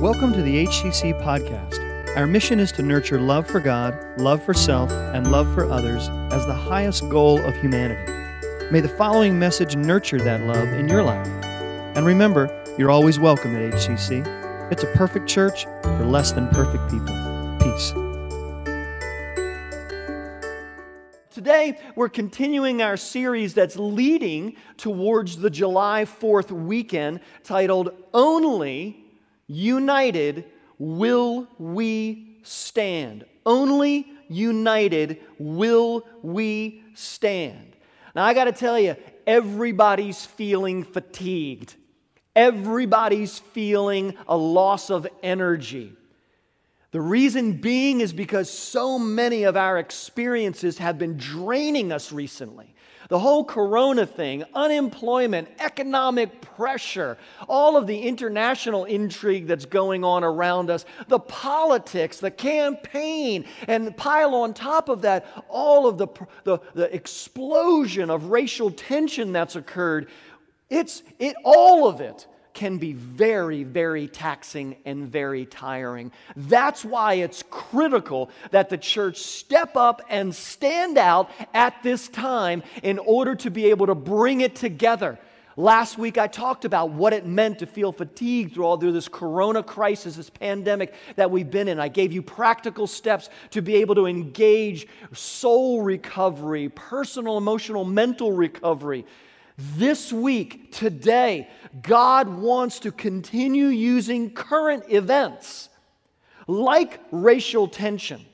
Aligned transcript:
Welcome 0.00 0.32
to 0.34 0.42
the 0.42 0.64
HCC 0.64 1.20
podcast. 1.24 2.16
Our 2.16 2.28
mission 2.28 2.60
is 2.60 2.70
to 2.72 2.82
nurture 2.82 3.20
love 3.20 3.48
for 3.48 3.58
God, 3.58 3.98
love 4.16 4.40
for 4.44 4.54
self, 4.54 4.92
and 4.92 5.28
love 5.32 5.52
for 5.52 5.68
others 5.68 6.08
as 6.32 6.46
the 6.46 6.54
highest 6.54 7.08
goal 7.08 7.40
of 7.44 7.56
humanity. 7.56 8.12
May 8.70 8.78
the 8.78 8.88
following 8.88 9.40
message 9.40 9.74
nurture 9.74 10.20
that 10.20 10.42
love 10.42 10.68
in 10.68 10.86
your 10.86 11.02
life. 11.02 11.26
And 11.96 12.06
remember, 12.06 12.48
you're 12.78 12.92
always 12.92 13.18
welcome 13.18 13.56
at 13.56 13.74
HCC. 13.74 14.70
It's 14.70 14.84
a 14.84 14.92
perfect 14.94 15.28
church 15.28 15.64
for 15.82 16.06
less 16.06 16.30
than 16.30 16.46
perfect 16.50 16.92
people. 16.92 17.58
Peace. 17.58 17.90
Today, 21.34 21.76
we're 21.96 22.08
continuing 22.08 22.82
our 22.82 22.96
series 22.96 23.52
that's 23.52 23.74
leading 23.76 24.54
towards 24.76 25.38
the 25.38 25.50
July 25.50 26.04
4th 26.04 26.52
weekend 26.52 27.18
titled 27.42 27.90
Only 28.14 29.07
United 29.48 30.44
Will 30.78 31.48
We 31.58 32.38
Stand. 32.42 33.24
Only 33.44 34.06
united 34.28 35.20
will 35.38 36.06
we 36.22 36.82
stand. 36.94 37.76
Now, 38.14 38.24
I 38.24 38.34
got 38.34 38.44
to 38.44 38.52
tell 38.52 38.78
you, 38.78 38.96
everybody's 39.26 40.24
feeling 40.24 40.84
fatigued. 40.84 41.74
Everybody's 42.36 43.38
feeling 43.38 44.14
a 44.26 44.36
loss 44.36 44.90
of 44.90 45.06
energy. 45.22 45.92
The 46.90 47.00
reason 47.00 47.54
being 47.54 48.00
is 48.00 48.12
because 48.12 48.50
so 48.50 48.98
many 48.98 49.42
of 49.42 49.56
our 49.56 49.78
experiences 49.78 50.78
have 50.78 50.98
been 50.98 51.16
draining 51.16 51.92
us 51.92 52.12
recently. 52.12 52.74
The 53.08 53.18
whole 53.18 53.42
corona 53.42 54.04
thing, 54.04 54.44
unemployment, 54.54 55.48
economic 55.60 56.42
pressure, 56.42 57.16
all 57.48 57.78
of 57.78 57.86
the 57.86 57.98
international 57.98 58.84
intrigue 58.84 59.46
that's 59.46 59.64
going 59.64 60.04
on 60.04 60.24
around 60.24 60.68
us, 60.68 60.84
the 61.08 61.18
politics, 61.18 62.18
the 62.18 62.30
campaign, 62.30 63.46
and 63.66 63.96
pile 63.96 64.34
on 64.34 64.52
top 64.52 64.90
of 64.90 65.02
that 65.02 65.24
all 65.48 65.86
of 65.86 65.96
the, 65.96 66.08
the, 66.44 66.58
the 66.74 66.94
explosion 66.94 68.10
of 68.10 68.26
racial 68.26 68.70
tension 68.70 69.32
that's 69.32 69.56
occurred. 69.56 70.08
It's 70.68 71.02
it, 71.18 71.34
all 71.44 71.88
of 71.88 72.02
it 72.02 72.26
can 72.58 72.76
be 72.76 72.92
very, 72.92 73.62
very 73.62 74.08
taxing 74.08 74.74
and 74.84 75.06
very 75.06 75.46
tiring. 75.46 76.10
That's 76.34 76.84
why 76.84 77.14
it's 77.14 77.44
critical 77.50 78.30
that 78.50 78.68
the 78.68 78.76
church 78.76 79.18
step 79.18 79.76
up 79.76 80.02
and 80.08 80.34
stand 80.34 80.98
out 80.98 81.30
at 81.54 81.80
this 81.84 82.08
time 82.08 82.64
in 82.82 82.98
order 82.98 83.36
to 83.36 83.50
be 83.52 83.66
able 83.66 83.86
to 83.86 83.94
bring 83.94 84.40
it 84.40 84.56
together. 84.56 85.20
Last 85.56 85.98
week, 85.98 86.18
I 86.18 86.26
talked 86.26 86.64
about 86.64 86.90
what 86.90 87.12
it 87.12 87.26
meant 87.26 87.60
to 87.60 87.66
feel 87.66 87.92
fatigued 87.92 88.54
through 88.54 88.64
all 88.64 88.76
through 88.76 88.90
this 88.90 89.06
corona 89.06 89.62
crisis, 89.62 90.16
this 90.16 90.28
pandemic 90.28 90.94
that 91.14 91.30
we've 91.30 91.48
been 91.48 91.68
in. 91.68 91.78
I 91.78 91.86
gave 91.86 92.12
you 92.12 92.22
practical 92.22 92.88
steps 92.88 93.30
to 93.50 93.62
be 93.62 93.76
able 93.76 93.94
to 93.94 94.06
engage 94.06 94.88
soul 95.12 95.82
recovery, 95.82 96.70
personal, 96.70 97.38
emotional, 97.38 97.84
mental 97.84 98.32
recovery. 98.32 99.04
This 99.58 100.12
week, 100.12 100.70
today, 100.70 101.48
God 101.82 102.28
wants 102.28 102.78
to 102.80 102.92
continue 102.92 103.66
using 103.66 104.30
current 104.30 104.84
events 104.88 105.68
like 106.46 107.00
racial 107.10 107.66
tension 107.66 108.24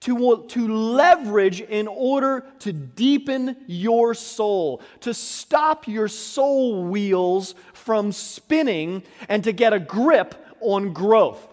to, 0.00 0.44
to 0.48 0.68
leverage 0.68 1.60
in 1.60 1.86
order 1.86 2.46
to 2.60 2.72
deepen 2.72 3.56
your 3.66 4.14
soul, 4.14 4.80
to 5.00 5.12
stop 5.12 5.86
your 5.86 6.08
soul 6.08 6.82
wheels 6.84 7.54
from 7.74 8.10
spinning, 8.10 9.02
and 9.28 9.44
to 9.44 9.52
get 9.52 9.74
a 9.74 9.78
grip 9.78 10.34
on 10.60 10.94
growth. 10.94 11.46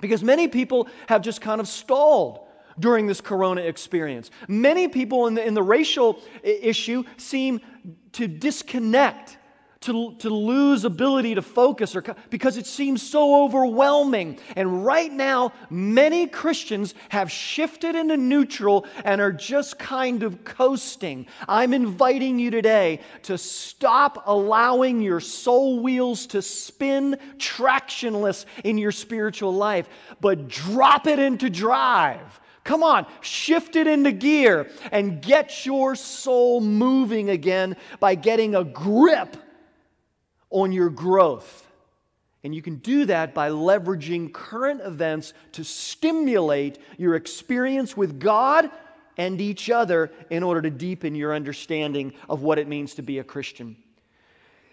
Because 0.00 0.22
many 0.22 0.46
people 0.46 0.88
have 1.08 1.20
just 1.20 1.40
kind 1.40 1.60
of 1.60 1.66
stalled 1.66 2.46
during 2.78 3.06
this 3.06 3.20
corona 3.20 3.62
experience. 3.62 4.30
Many 4.48 4.88
people 4.88 5.26
in 5.26 5.34
the, 5.34 5.46
in 5.46 5.54
the 5.54 5.62
racial 5.62 6.20
issue 6.42 7.04
seem 7.16 7.60
to 8.14 8.26
disconnect, 8.26 9.36
to, 9.80 10.14
to 10.14 10.30
lose 10.30 10.84
ability 10.84 11.34
to 11.34 11.42
focus, 11.42 11.94
or, 11.94 12.02
because 12.30 12.56
it 12.56 12.66
seems 12.66 13.02
so 13.02 13.44
overwhelming. 13.44 14.38
And 14.56 14.84
right 14.84 15.12
now, 15.12 15.52
many 15.68 16.26
Christians 16.26 16.94
have 17.10 17.30
shifted 17.30 17.94
into 17.94 18.16
neutral 18.16 18.86
and 19.04 19.20
are 19.20 19.32
just 19.32 19.78
kind 19.78 20.22
of 20.22 20.42
coasting. 20.44 21.26
I'm 21.46 21.74
inviting 21.74 22.38
you 22.38 22.50
today 22.50 23.00
to 23.24 23.36
stop 23.36 24.22
allowing 24.26 25.02
your 25.02 25.20
soul 25.20 25.80
wheels 25.80 26.26
to 26.28 26.40
spin 26.40 27.18
tractionless 27.36 28.46
in 28.64 28.78
your 28.78 28.92
spiritual 28.92 29.52
life, 29.52 29.88
but 30.20 30.48
drop 30.48 31.06
it 31.06 31.18
into 31.18 31.50
drive 31.50 32.40
Come 32.64 32.82
on, 32.82 33.06
shift 33.20 33.76
it 33.76 33.86
into 33.86 34.10
gear 34.10 34.70
and 34.90 35.20
get 35.20 35.66
your 35.66 35.94
soul 35.94 36.62
moving 36.62 37.28
again 37.28 37.76
by 38.00 38.14
getting 38.14 38.54
a 38.54 38.64
grip 38.64 39.36
on 40.48 40.72
your 40.72 40.88
growth. 40.88 41.60
And 42.42 42.54
you 42.54 42.62
can 42.62 42.76
do 42.76 43.04
that 43.06 43.34
by 43.34 43.50
leveraging 43.50 44.32
current 44.32 44.80
events 44.80 45.34
to 45.52 45.64
stimulate 45.64 46.78
your 46.98 47.14
experience 47.14 47.96
with 47.96 48.18
God 48.18 48.70
and 49.16 49.40
each 49.40 49.70
other 49.70 50.10
in 50.30 50.42
order 50.42 50.62
to 50.62 50.70
deepen 50.70 51.14
your 51.14 51.34
understanding 51.34 52.12
of 52.28 52.42
what 52.42 52.58
it 52.58 52.66
means 52.66 52.94
to 52.94 53.02
be 53.02 53.18
a 53.18 53.24
Christian. 53.24 53.76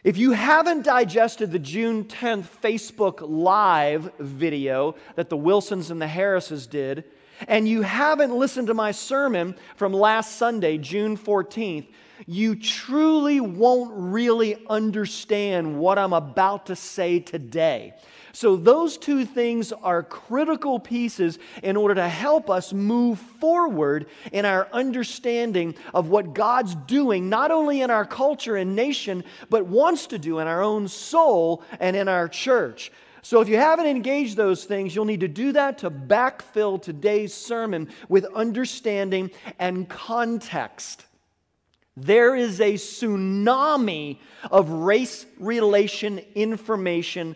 If 0.04 0.18
you 0.18 0.32
haven't 0.32 0.84
digested 0.84 1.52
the 1.52 1.60
June 1.60 2.06
10th 2.06 2.48
Facebook 2.62 3.20
Live 3.22 4.12
video 4.18 4.96
that 5.16 5.30
the 5.30 5.38
Wilsons 5.38 5.92
and 5.92 6.02
the 6.02 6.08
Harrises 6.08 6.66
did, 6.68 7.04
and 7.48 7.68
you 7.68 7.82
haven't 7.82 8.36
listened 8.36 8.68
to 8.68 8.74
my 8.74 8.92
sermon 8.92 9.56
from 9.76 9.94
last 9.94 10.38
Sunday, 10.38 10.78
June 10.78 11.18
14th, 11.18 11.88
you 12.28 12.56
truly 12.56 13.40
won't 13.40 13.92
really 13.96 14.58
understand 14.70 15.80
what 15.80 15.98
I'm 15.98 16.14
about 16.14 16.68
to 16.68 16.76
say 16.76 17.20
today. 17.20 17.94
So, 18.34 18.56
those 18.56 18.98
two 18.98 19.26
things 19.26 19.74
are 19.74 20.04
critical 20.04 20.80
pieces 20.80 21.38
in 21.64 21.76
order 21.76 21.96
to 21.96 22.08
help 22.08 22.50
us 22.50 22.72
move 22.72 23.20
forward 23.20 24.08
in 24.32 24.46
our 24.46 24.70
understanding 24.72 25.76
of 25.94 26.10
what 26.10 26.34
God's 26.34 26.76
doing, 26.76 27.28
not 27.28 27.52
only 27.52 27.82
in 27.82 27.92
our 27.92 28.06
culture 28.06 28.56
and 28.56 28.76
nation, 28.76 29.26
but 29.50 29.66
wants 29.66 30.08
to 30.08 30.18
do 30.18 30.40
in 30.40 30.48
our 30.48 30.62
own 30.62 30.88
soul 30.88 31.64
and 31.80 31.96
in 31.96 32.08
our 32.08 32.30
church. 32.30 32.92
So, 33.24 33.40
if 33.42 33.48
you 33.48 33.58
haven't 33.58 33.86
engaged 33.86 34.36
those 34.36 34.66
things, 34.66 34.96
you'll 34.96 35.06
need 35.06 35.20
to 35.20 35.28
do 35.28 35.52
that 35.52 35.80
to 35.80 35.92
backfill 35.92 36.82
today's 36.82 37.34
sermon 37.34 37.90
with 38.10 38.26
understanding 38.34 39.32
and 39.60 39.88
context. 39.88 41.06
There 41.98 42.36
is 42.36 42.60
a 42.60 42.74
tsunami 42.74 44.20
of 44.50 44.70
race 44.70 45.26
relation 45.38 46.20
information 46.36 47.36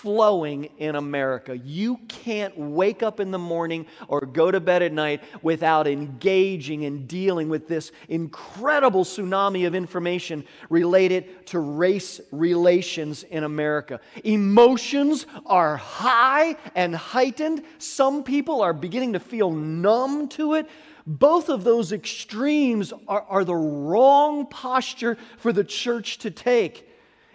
flowing 0.00 0.64
in 0.78 0.94
America. 0.94 1.56
You 1.56 1.96
can't 2.08 2.56
wake 2.58 3.02
up 3.02 3.18
in 3.18 3.30
the 3.30 3.38
morning 3.38 3.86
or 4.08 4.20
go 4.20 4.50
to 4.50 4.60
bed 4.60 4.82
at 4.82 4.92
night 4.92 5.22
without 5.42 5.86
engaging 5.86 6.84
and 6.84 7.08
dealing 7.08 7.48
with 7.48 7.66
this 7.66 7.92
incredible 8.08 9.04
tsunami 9.04 9.66
of 9.66 9.74
information 9.74 10.44
related 10.68 11.46
to 11.46 11.60
race 11.60 12.20
relations 12.30 13.22
in 13.22 13.44
America. 13.44 14.00
Emotions 14.24 15.26
are 15.46 15.76
high 15.76 16.56
and 16.74 16.94
heightened. 16.94 17.62
Some 17.78 18.22
people 18.22 18.60
are 18.60 18.74
beginning 18.74 19.14
to 19.14 19.20
feel 19.20 19.50
numb 19.50 20.28
to 20.30 20.54
it. 20.54 20.68
Both 21.06 21.48
of 21.48 21.64
those 21.64 21.92
extremes 21.92 22.92
are, 23.08 23.24
are 23.28 23.44
the 23.44 23.54
wrong 23.54 24.46
posture 24.46 25.16
for 25.38 25.52
the 25.52 25.64
church 25.64 26.18
to 26.18 26.30
take. 26.30 26.86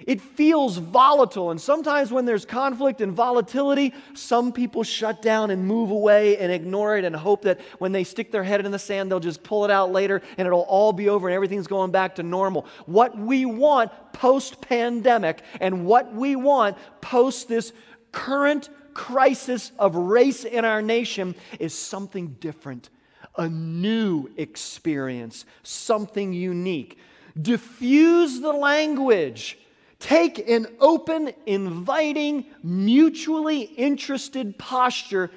It 0.07 0.21
feels 0.21 0.77
volatile. 0.77 1.51
And 1.51 1.61
sometimes 1.61 2.11
when 2.11 2.25
there's 2.25 2.45
conflict 2.45 3.01
and 3.01 3.11
volatility, 3.11 3.93
some 4.13 4.51
people 4.51 4.83
shut 4.83 5.21
down 5.21 5.51
and 5.51 5.65
move 5.65 5.91
away 5.91 6.37
and 6.37 6.51
ignore 6.51 6.97
it 6.97 7.05
and 7.05 7.15
hope 7.15 7.43
that 7.43 7.59
when 7.79 7.91
they 7.91 8.03
stick 8.03 8.31
their 8.31 8.43
head 8.43 8.65
in 8.65 8.71
the 8.71 8.79
sand, 8.79 9.11
they'll 9.11 9.19
just 9.19 9.43
pull 9.43 9.65
it 9.65 9.71
out 9.71 9.91
later 9.91 10.21
and 10.37 10.45
it'll 10.45 10.61
all 10.61 10.93
be 10.93 11.09
over 11.09 11.27
and 11.27 11.35
everything's 11.35 11.67
going 11.67 11.91
back 11.91 12.15
to 12.15 12.23
normal. 12.23 12.65
What 12.85 13.17
we 13.17 13.45
want 13.45 13.91
post 14.13 14.61
pandemic 14.61 15.43
and 15.59 15.85
what 15.85 16.13
we 16.13 16.35
want 16.35 16.77
post 17.01 17.47
this 17.47 17.73
current 18.11 18.69
crisis 18.93 19.71
of 19.79 19.95
race 19.95 20.43
in 20.43 20.65
our 20.65 20.81
nation 20.81 21.35
is 21.59 21.73
something 21.73 22.35
different, 22.39 22.89
a 23.37 23.47
new 23.47 24.29
experience, 24.37 25.45
something 25.63 26.33
unique. 26.33 26.99
Diffuse 27.41 28.41
the 28.41 28.51
language 28.51 29.57
Take 30.01 30.49
an 30.49 30.65
open, 30.79 31.31
inviting, 31.45 32.47
mutually 32.63 33.61
interested 33.61 34.57
posture 34.57 35.29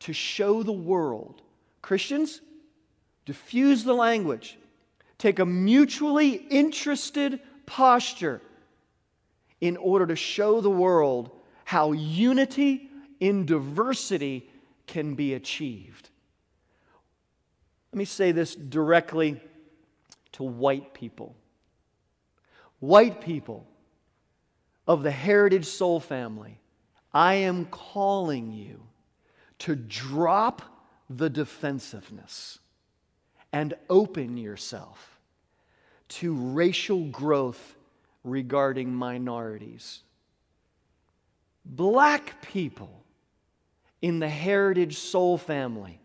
to 0.00 0.12
show 0.12 0.62
the 0.62 0.70
world. 0.70 1.40
Christians, 1.80 2.42
diffuse 3.24 3.84
the 3.84 3.94
language. 3.94 4.58
Take 5.16 5.38
a 5.38 5.46
mutually 5.46 6.32
interested 6.34 7.40
posture 7.64 8.42
in 9.62 9.78
order 9.78 10.06
to 10.06 10.14
show 10.14 10.60
the 10.60 10.70
world 10.70 11.30
how 11.64 11.92
unity 11.92 12.90
in 13.18 13.46
diversity 13.46 14.46
can 14.86 15.14
be 15.14 15.32
achieved. 15.32 16.10
Let 17.92 17.98
me 17.98 18.04
say 18.04 18.32
this 18.32 18.54
directly 18.54 19.40
to 20.32 20.42
white 20.42 20.92
people. 20.92 21.34
White 22.78 23.22
people 23.22 23.66
of 24.86 25.02
the 25.02 25.10
Heritage 25.10 25.66
Soul 25.66 26.00
family, 26.00 26.60
I 27.12 27.34
am 27.34 27.66
calling 27.66 28.52
you 28.52 28.82
to 29.60 29.76
drop 29.76 30.62
the 31.08 31.30
defensiveness 31.30 32.58
and 33.52 33.74
open 33.88 34.36
yourself 34.36 35.20
to 36.08 36.34
racial 36.34 37.04
growth 37.06 37.76
regarding 38.24 38.94
minorities. 38.94 40.00
Black 41.64 42.42
people 42.42 43.04
in 44.00 44.18
the 44.18 44.28
Heritage 44.28 44.98
Soul 44.98 45.38
family, 45.38 46.00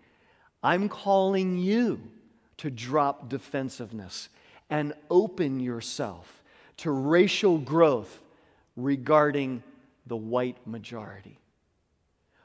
I'm 0.62 0.88
calling 0.88 1.58
you 1.58 2.00
to 2.58 2.70
drop 2.70 3.30
defensiveness 3.30 4.30
and 4.70 4.94
open 5.10 5.60
yourself 5.60 6.44
to 6.78 6.92
racial 6.92 7.58
growth 7.58 8.20
regarding 8.78 9.62
the 10.06 10.16
white 10.16 10.66
majority. 10.66 11.40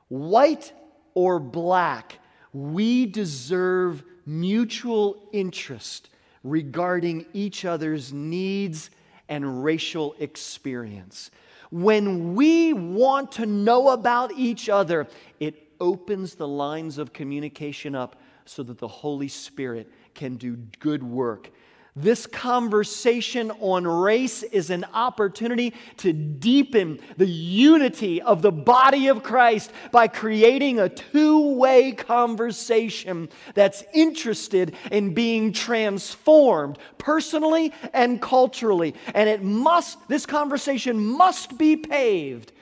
White 0.08 0.72
or 1.14 1.38
black, 1.38 2.18
we 2.52 3.06
deserve 3.06 4.02
mutual 4.26 5.28
interest 5.32 6.08
regarding 6.42 7.26
each 7.32 7.64
other's 7.64 8.12
needs 8.12 8.90
and 9.28 9.62
racial 9.62 10.16
experience. 10.18 11.30
When 11.70 12.34
we 12.34 12.72
want 12.72 13.32
to 13.32 13.46
know 13.46 13.90
about 13.90 14.32
each 14.32 14.68
other, 14.68 15.06
it 15.38 15.68
opens 15.80 16.34
the 16.34 16.48
lines 16.48 16.98
of 16.98 17.12
communication 17.12 17.94
up 17.94 18.20
so 18.44 18.62
that 18.62 18.78
the 18.78 18.88
Holy 18.88 19.28
Spirit 19.28 19.90
can 20.14 20.36
do 20.36 20.56
good 20.80 21.02
work 21.02 21.50
this 21.94 22.26
conversation 22.26 23.50
on 23.60 23.86
race 23.86 24.42
is 24.42 24.70
an 24.70 24.86
opportunity 24.94 25.74
to 25.98 26.14
deepen 26.14 26.98
the 27.18 27.26
unity 27.26 28.22
of 28.22 28.40
the 28.40 28.50
body 28.50 29.08
of 29.08 29.22
Christ 29.22 29.72
by 29.90 30.08
creating 30.08 30.80
a 30.80 30.88
two 30.88 31.54
way 31.54 31.92
conversation 31.92 33.28
that's 33.52 33.84
interested 33.92 34.74
in 34.90 35.12
being 35.12 35.52
transformed 35.52 36.78
personally 36.96 37.74
and 37.92 38.22
culturally. 38.22 38.94
And 39.14 39.28
it 39.28 39.42
must, 39.42 40.08
this 40.08 40.24
conversation 40.24 40.98
must 40.98 41.58
be 41.58 41.76
paved 41.76 42.52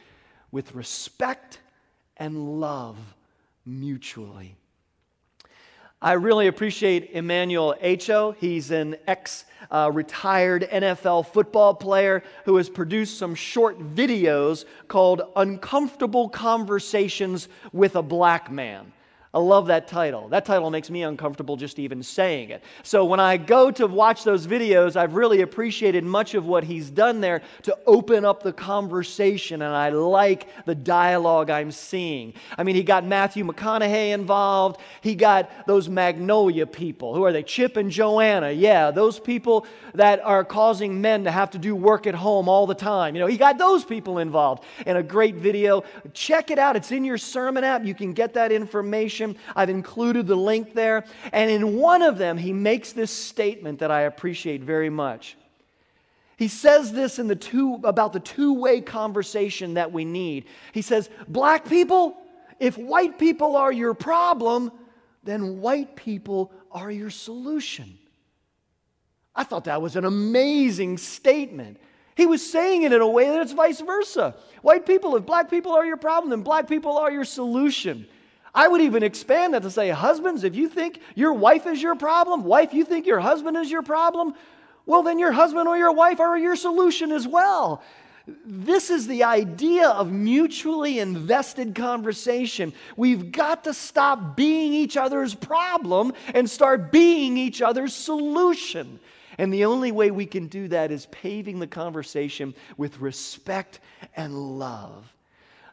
with 0.51 0.75
respect 0.75 1.61
and 2.17 2.61
love 2.61 2.99
mutually. 3.65 4.57
I 6.03 6.13
really 6.13 6.47
appreciate 6.47 7.11
Emmanuel 7.13 7.75
Acho. 7.83 8.35
He's 8.37 8.71
an 8.71 8.97
ex 9.07 9.45
uh, 9.71 9.91
retired 9.93 10.67
NFL 10.73 11.27
football 11.27 11.75
player 11.75 12.23
who 12.47 12.57
has 12.57 12.71
produced 12.71 13.19
some 13.19 13.35
short 13.35 13.79
videos 13.95 14.65
called 14.89 15.21
Uncomfortable 15.37 16.31
Conversations 16.31 17.49
with 17.75 17.97
a 17.97 18.03
Black 18.03 18.51
Man. 18.51 18.93
I 19.33 19.39
love 19.39 19.69
that 19.69 19.87
title. 19.87 20.29
That 20.29 20.45
title 20.45 20.71
makes 20.73 20.91
me 20.91 21.05
uncomfortable 21.05 21.57
just 21.57 21.79
even 21.79 22.03
saying 22.03 22.51
it. 22.51 22.65
So 22.83 23.05
when 23.05 23.21
I 23.21 23.37
go 23.37 23.71
to 23.71 23.87
watch 23.87 24.25
those 24.25 24.45
videos, 24.45 24.97
I've 24.97 25.15
really 25.15 25.43
appreciated 25.43 26.03
much 26.03 26.35
of 26.35 26.47
what 26.47 26.65
he's 26.65 26.91
done 26.91 27.21
there 27.21 27.41
to 27.63 27.79
open 27.87 28.25
up 28.25 28.43
the 28.43 28.53
conversation, 28.53 29.63
and 29.63 29.73
I 29.73 29.91
like 29.91 30.49
the 30.65 30.75
dialogue 30.75 31.49
I'm 31.49 31.71
seeing. 31.71 32.35
I 32.59 32.65
mean, 32.65 32.75
he 32.75 32.83
got 32.83 33.05
Matthew 33.05 33.45
McConaughey 33.45 34.13
involved, 34.13 34.81
he 35.01 35.15
got 35.15 35.65
those 35.65 35.89
Magnolia 35.89 36.67
people. 36.67 37.15
Who 37.15 37.23
are 37.23 37.33
they? 37.33 37.45
Chip 37.45 37.77
and 37.77 37.89
Joanna. 37.89 38.51
Yeah, 38.51 38.91
those 38.91 39.21
people 39.21 39.65
that 39.95 40.21
are 40.25 40.45
causing 40.45 41.01
men 41.01 41.23
to 41.23 41.31
have 41.31 41.51
to 41.51 41.59
do 41.59 41.77
work 41.77 42.09
at 42.09 42.17
home 42.17 42.49
all 42.49 42.67
the 42.67 42.75
time. 42.75 43.15
You 43.15 43.21
know, 43.21 43.29
he 43.29 43.37
got 43.37 43.59
those 43.59 43.85
people 43.85 44.19
involved 44.19 44.65
in 44.87 44.97
a 44.97 45.05
great 45.05 45.37
video. 45.37 45.85
Check 46.15 46.51
it 46.51 46.59
out, 46.59 46.75
it's 46.75 46.91
in 46.91 47.05
your 47.05 47.19
sermon 47.19 47.63
app. 47.63 47.85
You 47.85 47.95
can 47.95 48.13
get 48.13 48.35
that 48.35 48.51
information 48.51 49.20
I've 49.55 49.71
included 49.71 50.27
the 50.27 50.37
link 50.37 50.75
there. 50.75 51.05
And 51.33 51.51
in 51.51 51.77
one 51.77 52.03
of 52.03 52.19
them, 52.19 52.39
he 52.39 52.53
makes 52.53 52.93
this 52.93 53.11
statement 53.11 53.79
that 53.81 53.91
I 53.91 54.03
appreciate 54.03 54.63
very 54.63 54.91
much. 54.91 55.37
He 56.37 56.49
says 56.49 56.93
this 56.93 57.19
in 57.19 57.29
the 57.29 57.37
two, 57.37 57.81
about 57.85 58.13
the 58.13 58.21
two 58.21 58.55
way 58.55 58.81
conversation 58.81 59.75
that 59.75 59.93
we 59.93 60.05
need. 60.05 60.47
He 60.73 60.81
says, 60.81 61.11
Black 61.29 61.69
people, 61.69 62.17
if 62.59 62.79
white 62.79 63.19
people 63.19 63.57
are 63.57 63.71
your 63.71 63.93
problem, 63.95 64.73
then 65.23 65.61
white 65.61 65.97
people 65.97 66.51
are 66.73 66.91
your 66.91 67.11
solution. 67.11 67.99
I 69.35 69.45
thought 69.45 69.65
that 69.65 69.83
was 69.83 69.97
an 69.97 70.05
amazing 70.05 70.99
statement. 70.99 71.79
He 72.17 72.27
was 72.27 72.49
saying 72.51 72.83
it 72.83 72.93
in 72.93 73.01
a 73.01 73.09
way 73.09 73.29
that 73.29 73.41
it's 73.41 73.53
vice 73.53 73.81
versa. 73.81 74.35
White 74.63 74.85
people, 74.85 75.17
if 75.17 75.25
black 75.25 75.49
people 75.49 75.73
are 75.73 75.87
your 75.87 75.97
problem, 75.97 76.31
then 76.31 76.43
black 76.43 76.69
people 76.69 76.99
are 76.99 77.11
your 77.11 77.25
solution. 77.25 78.07
I 78.55 78.69
would 78.69 78.81
even 78.81 79.03
expand 79.03 79.55
that 79.55 79.63
to 79.63 79.71
say, 79.71 79.91
husbands, 79.91 80.45
if 80.45 80.55
you 80.55 80.69
think 80.69 81.01
your 81.15 81.33
wife 81.33 81.67
is 81.67 81.81
your 81.81 81.95
problem, 81.95 82.45
wife, 82.45 82.75
you 82.75 82.85
think 82.85 83.07
your 83.07 83.21
husband 83.21 83.57
is 83.57 83.71
your 83.71 83.83
problem, 83.83 84.35
well, 84.87 85.03
then 85.03 85.19
your 85.19 85.33
husband 85.33 85.69
or 85.69 85.77
your 85.77 85.93
wife 85.93 86.19
are 86.21 86.37
your 86.37 86.57
solution 86.57 87.13
as 87.13 87.29
well. 87.29 87.83
This 88.45 88.91
is 88.91 89.07
the 89.07 89.25
idea 89.25 89.89
of 89.89 90.13
mutually 90.13 90.99
invested 90.99 91.75
conversation. 91.75 92.73
We've 92.97 93.33
got 93.33 93.65
to 93.65 93.75
stop 93.75 94.37
being 94.37 94.73
each 94.73 94.97
other's 94.97 95.35
problem 95.35 96.13
and 96.35 96.49
start 96.49 96.93
being 96.93 97.37
each 97.37 97.63
other's 97.63 97.95
solution. 97.95 99.01
And 99.39 99.53
the 99.53 99.65
only 99.65 99.91
way 99.91 100.11
we 100.11 100.27
can 100.27 100.49
do 100.49 100.69
that 100.69 100.91
is 100.91 101.07
paving 101.07 101.61
the 101.61 101.67
conversation 101.67 102.55
with 102.77 102.99
respect 103.01 103.81
and 104.17 104.59
love. 104.59 105.13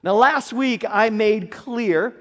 Now, 0.04 0.14
last 0.14 0.54
week 0.54 0.86
I 0.88 1.10
made 1.10 1.52
clear 1.52 2.16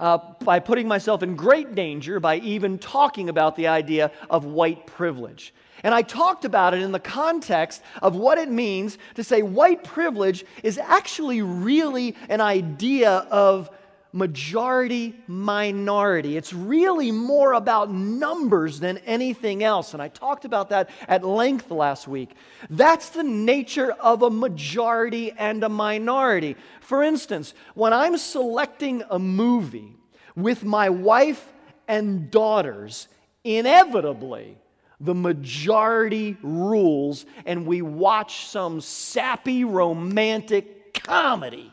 uh, 0.00 0.18
by 0.44 0.58
putting 0.58 0.88
myself 0.88 1.22
in 1.22 1.36
great 1.36 1.74
danger 1.74 2.20
by 2.20 2.36
even 2.38 2.78
talking 2.78 3.28
about 3.28 3.56
the 3.56 3.68
idea 3.68 4.10
of 4.30 4.44
white 4.44 4.86
privilege. 4.86 5.54
And 5.82 5.94
I 5.94 6.02
talked 6.02 6.44
about 6.44 6.74
it 6.74 6.82
in 6.82 6.92
the 6.92 6.98
context 6.98 7.82
of 8.02 8.16
what 8.16 8.38
it 8.38 8.50
means 8.50 8.98
to 9.14 9.22
say 9.22 9.42
white 9.42 9.84
privilege 9.84 10.44
is 10.62 10.78
actually 10.78 11.42
really 11.42 12.16
an 12.28 12.40
idea 12.40 13.10
of 13.30 13.70
majority 14.12 15.14
minority. 15.26 16.36
It's 16.36 16.52
really 16.52 17.10
more 17.10 17.52
about 17.52 17.90
numbers 17.90 18.80
than 18.80 18.98
anything 18.98 19.62
else. 19.62 19.92
And 19.92 20.02
I 20.02 20.08
talked 20.08 20.44
about 20.44 20.70
that 20.70 20.90
at 21.06 21.24
length 21.24 21.70
last 21.70 22.08
week. 22.08 22.30
That's 22.70 23.10
the 23.10 23.22
nature 23.22 23.92
of 23.92 24.22
a 24.22 24.30
majority 24.30 25.32
and 25.32 25.62
a 25.64 25.68
minority. 25.68 26.56
For 26.80 27.02
instance, 27.02 27.54
when 27.74 27.92
I'm 27.92 28.16
selecting 28.16 29.02
a 29.10 29.18
movie 29.18 29.94
with 30.34 30.64
my 30.64 30.88
wife 30.88 31.52
and 31.88 32.30
daughters, 32.30 33.08
inevitably, 33.44 34.58
the 35.00 35.14
majority 35.14 36.36
rules, 36.42 37.26
and 37.44 37.66
we 37.66 37.82
watch 37.82 38.46
some 38.46 38.80
sappy 38.80 39.64
romantic 39.64 40.94
comedy. 40.94 41.72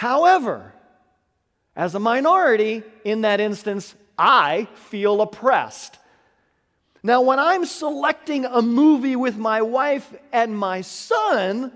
However, 0.00 0.72
as 1.76 1.94
a 1.94 2.00
minority, 2.00 2.82
in 3.04 3.20
that 3.20 3.38
instance, 3.38 3.94
I 4.16 4.66
feel 4.74 5.20
oppressed. 5.20 5.98
Now, 7.02 7.20
when 7.20 7.38
I'm 7.38 7.66
selecting 7.66 8.46
a 8.46 8.62
movie 8.62 9.14
with 9.14 9.36
my 9.36 9.60
wife 9.60 10.10
and 10.32 10.56
my 10.56 10.80
son, 10.80 11.70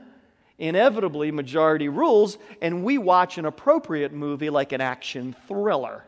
inevitably 0.59 1.33
majority 1.33 1.91
rules, 1.91 2.39
and 2.63 2.83
we 2.83 2.97
watch 2.97 3.37
an 3.37 3.45
appropriate 3.45 4.15
movie 4.15 4.49
like 4.49 4.73
an 4.73 4.81
action 4.81 5.37
thriller. 5.47 6.03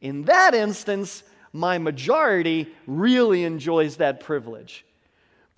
In 0.00 0.24
that 0.24 0.54
instance, 0.56 1.22
my 1.52 1.78
majority 1.78 2.66
really 2.88 3.44
enjoys 3.44 3.98
that 3.98 4.18
privilege. 4.18 4.84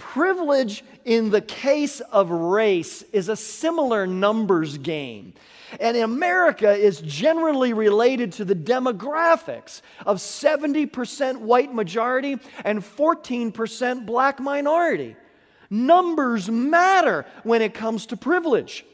Privilege 0.01 0.83
in 1.05 1.29
the 1.29 1.43
case 1.43 2.01
of 2.01 2.31
race 2.31 3.03
is 3.13 3.29
a 3.29 3.37
similar 3.37 4.07
numbers 4.07 4.79
game. 4.79 5.35
And 5.79 5.95
America 5.97 6.73
is 6.73 7.03
generally 7.03 7.75
related 7.75 8.33
to 8.33 8.47
the 8.47 8.55
demographics 8.55 9.83
of 10.07 10.17
70% 10.17 11.41
white 11.41 11.73
majority 11.73 12.39
and 12.65 12.81
14% 12.81 14.07
black 14.07 14.41
minority. 14.41 15.17
Numbers 15.69 16.51
matter 16.51 17.27
when 17.45 17.61
it 17.61 17.75
comes 17.75 18.07
to 18.07 18.17
privilege. 18.17 18.87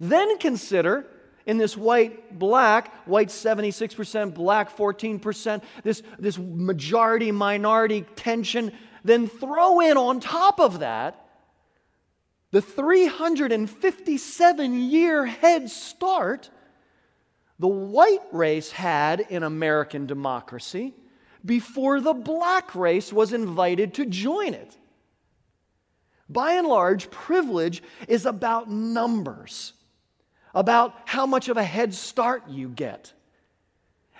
Then 0.00 0.38
consider 0.38 1.06
in 1.48 1.58
this 1.58 1.76
white 1.76 2.38
black, 2.38 2.94
white 3.06 3.28
76%, 3.28 4.34
black 4.34 4.76
14%, 4.76 5.62
this, 5.82 6.02
this 6.18 6.38
majority 6.38 7.32
minority 7.32 8.04
tension, 8.16 8.72
then 9.04 9.28
throw 9.28 9.80
in 9.80 9.96
on 9.96 10.20
top 10.20 10.60
of 10.60 10.80
that 10.80 11.24
the 12.50 12.62
357 12.62 14.90
year 14.90 15.26
head 15.26 15.68
start 15.68 16.48
the 17.58 17.68
white 17.68 18.22
race 18.32 18.70
had 18.70 19.20
in 19.20 19.42
American 19.42 20.06
democracy 20.06 20.94
before 21.44 22.00
the 22.00 22.14
black 22.14 22.74
race 22.74 23.12
was 23.12 23.32
invited 23.32 23.94
to 23.94 24.06
join 24.06 24.54
it. 24.54 24.76
By 26.28 26.52
and 26.52 26.66
large, 26.66 27.10
privilege 27.10 27.82
is 28.06 28.26
about 28.26 28.70
numbers, 28.70 29.72
about 30.54 30.94
how 31.06 31.26
much 31.26 31.48
of 31.48 31.56
a 31.56 31.64
head 31.64 31.94
start 31.94 32.48
you 32.48 32.68
get. 32.68 33.12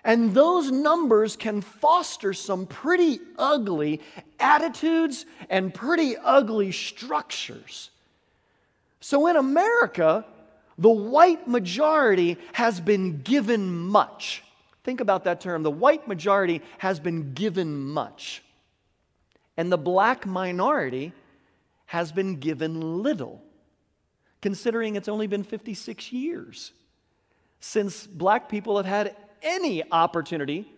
And 0.09 0.33
those 0.33 0.71
numbers 0.71 1.37
can 1.37 1.61
foster 1.61 2.33
some 2.33 2.65
pretty 2.65 3.21
ugly 3.37 4.01
attitudes 4.41 5.27
and 5.51 5.73
pretty 5.73 6.17
ugly 6.17 6.73
structures. 6.73 7.91
So 9.01 9.27
in 9.27 9.37
America, 9.37 10.25
the 10.79 10.89
white 10.89 11.47
majority 11.47 12.39
has 12.55 12.81
been 12.81 13.21
given 13.21 13.69
much. 13.71 14.43
Think 14.83 15.03
about 15.03 15.25
that 15.25 15.43
term. 15.43 15.63
The 15.63 15.71
white 15.71 16.09
majority 16.09 16.63
has 16.79 16.99
been 16.99 17.35
given 17.35 17.79
much. 17.79 18.43
And 19.59 19.71
the 19.71 19.77
black 19.77 20.25
minority 20.25 21.13
has 21.85 22.13
been 22.13 22.37
given 22.37 23.03
little, 23.03 23.43
considering 24.41 24.97
it's 24.97 25.09
only 25.09 25.27
been 25.27 25.45
56 25.45 26.13
years 26.15 26.73
since 27.61 28.07
black 28.07 28.49
people 28.49 28.79
have 28.79 28.87
had 28.87 29.15
any 29.43 29.91
opportunity 29.91 30.73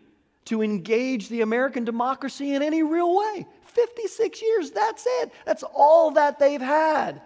to 0.46 0.62
engage 0.62 1.28
the 1.28 1.42
American 1.42 1.84
democracy 1.84 2.54
in 2.54 2.62
any 2.62 2.82
real 2.82 3.16
way. 3.16 3.46
56 3.66 4.42
years, 4.42 4.70
that's 4.70 5.06
it. 5.06 5.32
That's 5.44 5.62
all 5.62 6.12
that 6.12 6.38
they've 6.38 6.60
had. 6.60 7.20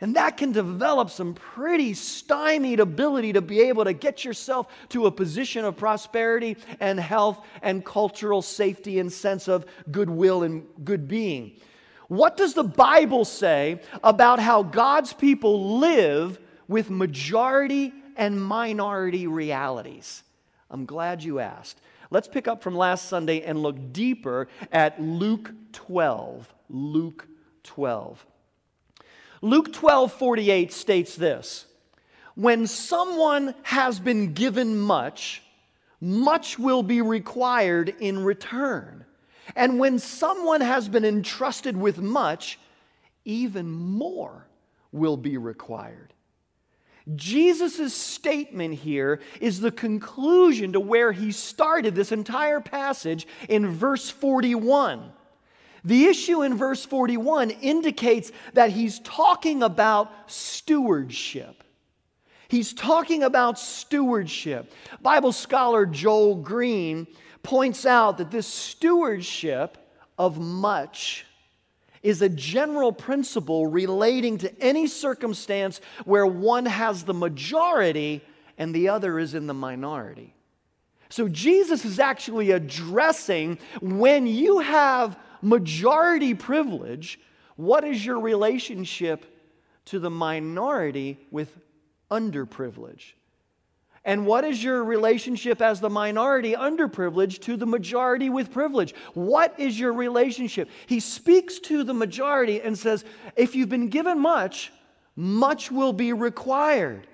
And 0.00 0.16
that 0.16 0.36
can 0.36 0.52
develop 0.52 1.08
some 1.08 1.32
pretty 1.32 1.94
stymied 1.94 2.80
ability 2.80 3.32
to 3.32 3.40
be 3.40 3.62
able 3.62 3.84
to 3.84 3.94
get 3.94 4.24
yourself 4.24 4.70
to 4.90 5.06
a 5.06 5.10
position 5.10 5.64
of 5.64 5.76
prosperity 5.76 6.58
and 6.80 7.00
health 7.00 7.42
and 7.62 7.82
cultural 7.82 8.42
safety 8.42 8.98
and 8.98 9.10
sense 9.10 9.48
of 9.48 9.64
goodwill 9.90 10.42
and 10.42 10.66
good 10.84 11.08
being. 11.08 11.52
What 12.08 12.36
does 12.36 12.52
the 12.52 12.64
Bible 12.64 13.24
say 13.24 13.80
about 14.04 14.38
how 14.38 14.62
God's 14.62 15.14
people 15.14 15.78
live 15.78 16.38
with 16.68 16.90
majority 16.90 17.92
and 18.16 18.40
minority 18.40 19.26
realities? 19.26 20.22
I'm 20.70 20.84
glad 20.84 21.22
you 21.22 21.38
asked. 21.38 21.80
Let's 22.10 22.28
pick 22.28 22.48
up 22.48 22.62
from 22.62 22.76
last 22.76 23.08
Sunday 23.08 23.42
and 23.42 23.62
look 23.62 23.92
deeper 23.92 24.48
at 24.72 25.00
Luke 25.00 25.52
12. 25.72 26.52
Luke 26.68 27.26
12. 27.62 28.26
Luke 29.42 29.72
12 29.72 30.12
48 30.12 30.72
states 30.72 31.16
this 31.16 31.66
When 32.34 32.66
someone 32.66 33.54
has 33.62 34.00
been 34.00 34.32
given 34.34 34.78
much, 34.78 35.42
much 36.00 36.58
will 36.58 36.82
be 36.82 37.02
required 37.02 37.94
in 38.00 38.24
return. 38.24 39.04
And 39.54 39.78
when 39.78 39.98
someone 39.98 40.60
has 40.60 40.88
been 40.88 41.04
entrusted 41.04 41.76
with 41.76 41.98
much, 41.98 42.58
even 43.24 43.70
more 43.70 44.46
will 44.92 45.16
be 45.16 45.36
required. 45.36 46.12
Jesus' 47.14 47.94
statement 47.94 48.74
here 48.74 49.20
is 49.40 49.60
the 49.60 49.70
conclusion 49.70 50.72
to 50.72 50.80
where 50.80 51.12
he 51.12 51.30
started 51.30 51.94
this 51.94 52.10
entire 52.10 52.60
passage 52.60 53.28
in 53.48 53.68
verse 53.68 54.10
41. 54.10 55.12
The 55.84 56.06
issue 56.06 56.42
in 56.42 56.56
verse 56.56 56.84
41 56.84 57.50
indicates 57.50 58.32
that 58.54 58.70
he's 58.70 58.98
talking 59.00 59.62
about 59.62 60.10
stewardship. 60.26 61.62
He's 62.48 62.72
talking 62.72 63.22
about 63.22 63.58
stewardship. 63.58 64.72
Bible 65.00 65.32
scholar 65.32 65.86
Joel 65.86 66.36
Green 66.36 67.06
points 67.44 67.86
out 67.86 68.18
that 68.18 68.32
this 68.32 68.46
stewardship 68.48 69.78
of 70.18 70.38
much 70.40 71.25
is 72.06 72.22
a 72.22 72.28
general 72.28 72.92
principle 72.92 73.66
relating 73.66 74.38
to 74.38 74.62
any 74.62 74.86
circumstance 74.86 75.80
where 76.04 76.24
one 76.24 76.64
has 76.64 77.02
the 77.02 77.12
majority 77.12 78.22
and 78.58 78.72
the 78.72 78.88
other 78.88 79.18
is 79.18 79.34
in 79.34 79.48
the 79.48 79.54
minority. 79.54 80.32
So 81.08 81.28
Jesus 81.28 81.84
is 81.84 81.98
actually 81.98 82.52
addressing 82.52 83.58
when 83.80 84.28
you 84.28 84.60
have 84.60 85.18
majority 85.42 86.32
privilege, 86.32 87.18
what 87.56 87.82
is 87.82 88.06
your 88.06 88.20
relationship 88.20 89.26
to 89.86 89.98
the 89.98 90.10
minority 90.10 91.18
with 91.32 91.58
underprivilege? 92.08 93.14
And 94.06 94.24
what 94.24 94.44
is 94.44 94.62
your 94.62 94.84
relationship 94.84 95.60
as 95.60 95.80
the 95.80 95.90
minority 95.90 96.52
underprivileged 96.54 97.40
to 97.42 97.56
the 97.56 97.66
majority 97.66 98.30
with 98.30 98.52
privilege? 98.52 98.94
What 99.14 99.58
is 99.58 99.78
your 99.78 99.92
relationship? 99.92 100.70
He 100.86 101.00
speaks 101.00 101.58
to 101.60 101.82
the 101.82 101.92
majority 101.92 102.62
and 102.62 102.78
says, 102.78 103.04
if 103.34 103.56
you've 103.56 103.68
been 103.68 103.88
given 103.88 104.20
much, 104.20 104.72
much 105.16 105.72
will 105.72 105.92
be 105.92 106.12
required. 106.12 107.08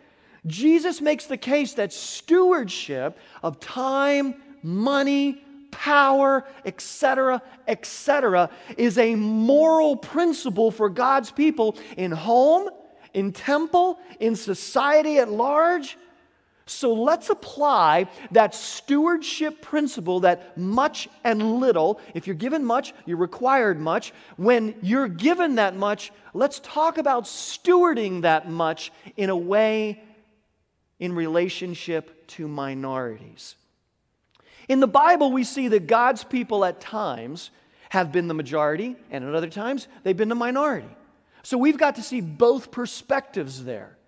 Jesus 0.46 1.00
makes 1.00 1.24
the 1.24 1.38
case 1.38 1.72
that 1.74 1.94
stewardship 1.94 3.18
of 3.42 3.58
time, 3.58 4.34
money, 4.62 5.42
power, 5.70 6.44
etc., 6.66 7.40
etc., 7.68 8.50
is 8.76 8.98
a 8.98 9.14
moral 9.14 9.96
principle 9.96 10.70
for 10.70 10.90
God's 10.90 11.30
people 11.30 11.78
in 11.96 12.12
home, 12.12 12.68
in 13.14 13.32
temple, 13.32 13.98
in 14.20 14.36
society 14.36 15.16
at 15.16 15.30
large. 15.30 15.96
So 16.72 16.92
let's 16.92 17.30
apply 17.30 18.08
that 18.32 18.54
stewardship 18.54 19.60
principle 19.62 20.20
that 20.20 20.56
much 20.56 21.08
and 21.22 21.60
little, 21.60 22.00
if 22.14 22.26
you're 22.26 22.34
given 22.34 22.64
much, 22.64 22.94
you're 23.06 23.18
required 23.18 23.78
much. 23.78 24.12
When 24.36 24.74
you're 24.82 25.08
given 25.08 25.56
that 25.56 25.76
much, 25.76 26.12
let's 26.34 26.60
talk 26.60 26.98
about 26.98 27.24
stewarding 27.24 28.22
that 28.22 28.50
much 28.50 28.90
in 29.16 29.30
a 29.30 29.36
way 29.36 30.02
in 30.98 31.14
relationship 31.14 32.26
to 32.28 32.48
minorities. 32.48 33.56
In 34.68 34.80
the 34.80 34.86
Bible, 34.86 35.32
we 35.32 35.44
see 35.44 35.68
that 35.68 35.86
God's 35.86 36.24
people 36.24 36.64
at 36.64 36.80
times 36.80 37.50
have 37.90 38.10
been 38.12 38.28
the 38.28 38.34
majority, 38.34 38.96
and 39.10 39.24
at 39.24 39.34
other 39.34 39.50
times, 39.50 39.88
they've 40.02 40.16
been 40.16 40.30
the 40.30 40.34
minority. 40.34 40.88
So 41.42 41.58
we've 41.58 41.76
got 41.76 41.96
to 41.96 42.02
see 42.02 42.20
both 42.20 42.70
perspectives 42.70 43.64
there. 43.64 43.98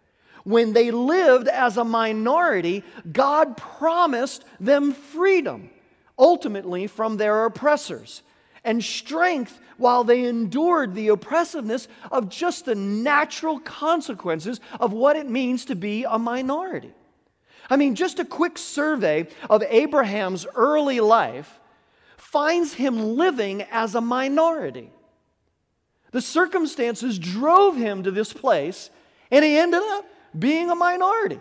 When 0.44 0.74
they 0.74 0.90
lived 0.90 1.48
as 1.48 1.76
a 1.76 1.84
minority, 1.84 2.84
God 3.10 3.56
promised 3.56 4.44
them 4.60 4.92
freedom, 4.92 5.70
ultimately 6.18 6.86
from 6.86 7.16
their 7.16 7.46
oppressors, 7.46 8.22
and 8.62 8.84
strength 8.84 9.58
while 9.78 10.04
they 10.04 10.24
endured 10.24 10.94
the 10.94 11.08
oppressiveness 11.08 11.88
of 12.12 12.28
just 12.28 12.66
the 12.66 12.74
natural 12.74 13.58
consequences 13.58 14.60
of 14.78 14.92
what 14.92 15.16
it 15.16 15.28
means 15.28 15.64
to 15.66 15.74
be 15.74 16.04
a 16.04 16.18
minority. 16.18 16.92
I 17.70 17.76
mean, 17.76 17.94
just 17.94 18.18
a 18.18 18.24
quick 18.24 18.58
survey 18.58 19.26
of 19.48 19.62
Abraham's 19.62 20.46
early 20.54 21.00
life 21.00 21.58
finds 22.18 22.74
him 22.74 23.16
living 23.16 23.62
as 23.70 23.94
a 23.94 24.00
minority. 24.00 24.90
The 26.10 26.20
circumstances 26.20 27.18
drove 27.18 27.76
him 27.76 28.02
to 28.02 28.10
this 28.10 28.32
place, 28.32 28.90
and 29.30 29.44
he 29.44 29.56
ended 29.56 29.80
up 29.82 30.04
being 30.38 30.70
a 30.70 30.74
minority. 30.74 31.40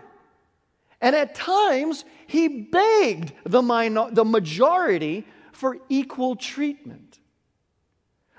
And 1.00 1.14
at 1.14 1.34
times, 1.34 2.04
he 2.26 2.48
begged 2.48 3.32
the, 3.44 3.62
minor- 3.62 4.10
the 4.10 4.24
majority 4.24 5.26
for 5.52 5.78
equal 5.88 6.36
treatment. 6.36 7.18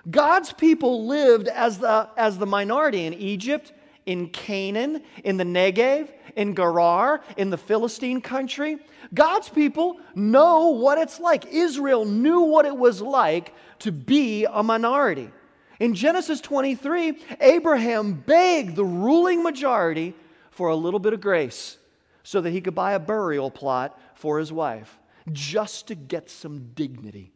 God's 0.09 0.53
people 0.53 1.05
lived 1.05 1.47
as 1.47 1.79
the, 1.79 2.09
as 2.17 2.37
the 2.37 2.45
minority 2.45 3.05
in 3.05 3.13
Egypt, 3.13 3.73
in 4.05 4.29
Canaan, 4.29 5.01
in 5.23 5.37
the 5.37 5.43
Negev, 5.43 6.09
in 6.35 6.55
Gerar, 6.55 7.21
in 7.37 7.49
the 7.49 7.57
Philistine 7.57 8.21
country. 8.21 8.77
God's 9.13 9.49
people 9.49 9.99
know 10.13 10.69
what 10.69 10.97
it's 10.97 11.19
like. 11.19 11.45
Israel 11.47 12.05
knew 12.05 12.41
what 12.41 12.65
it 12.65 12.75
was 12.75 13.01
like 13.01 13.53
to 13.79 13.91
be 13.91 14.45
a 14.45 14.61
minority. 14.61 15.31
In 15.79 15.93
Genesis 15.93 16.39
23, 16.41 17.19
Abraham 17.41 18.13
begged 18.13 18.75
the 18.75 18.85
ruling 18.85 19.43
majority 19.43 20.13
for 20.55 20.69
a 20.69 20.75
little 20.75 21.01
bit 21.01 21.11
of 21.11 21.19
grace 21.19 21.77
so 22.23 22.39
that 22.41 22.51
he 22.51 22.61
could 22.61 22.73
buy 22.73 22.93
a 22.93 22.99
burial 22.99 23.51
plot 23.51 23.99
for 24.15 24.39
his 24.39 24.51
wife, 24.51 24.97
just 25.31 25.89
to 25.89 25.95
get 25.95 26.29
some 26.29 26.71
dignity. 26.73 27.33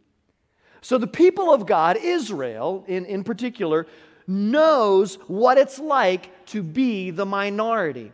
So 0.82 0.98
the 0.98 1.06
people 1.06 1.54
of 1.54 1.66
God, 1.66 1.98
Israel 1.98 2.86
in, 2.88 3.06
in 3.06 3.26
particular, 3.26 3.88
knows 4.26 5.16
what 5.28 5.58
it's 5.58 5.80
like 5.80 6.46
to 6.48 6.64
be 6.64 7.12
the 7.12 7.26
minority. 7.26 8.14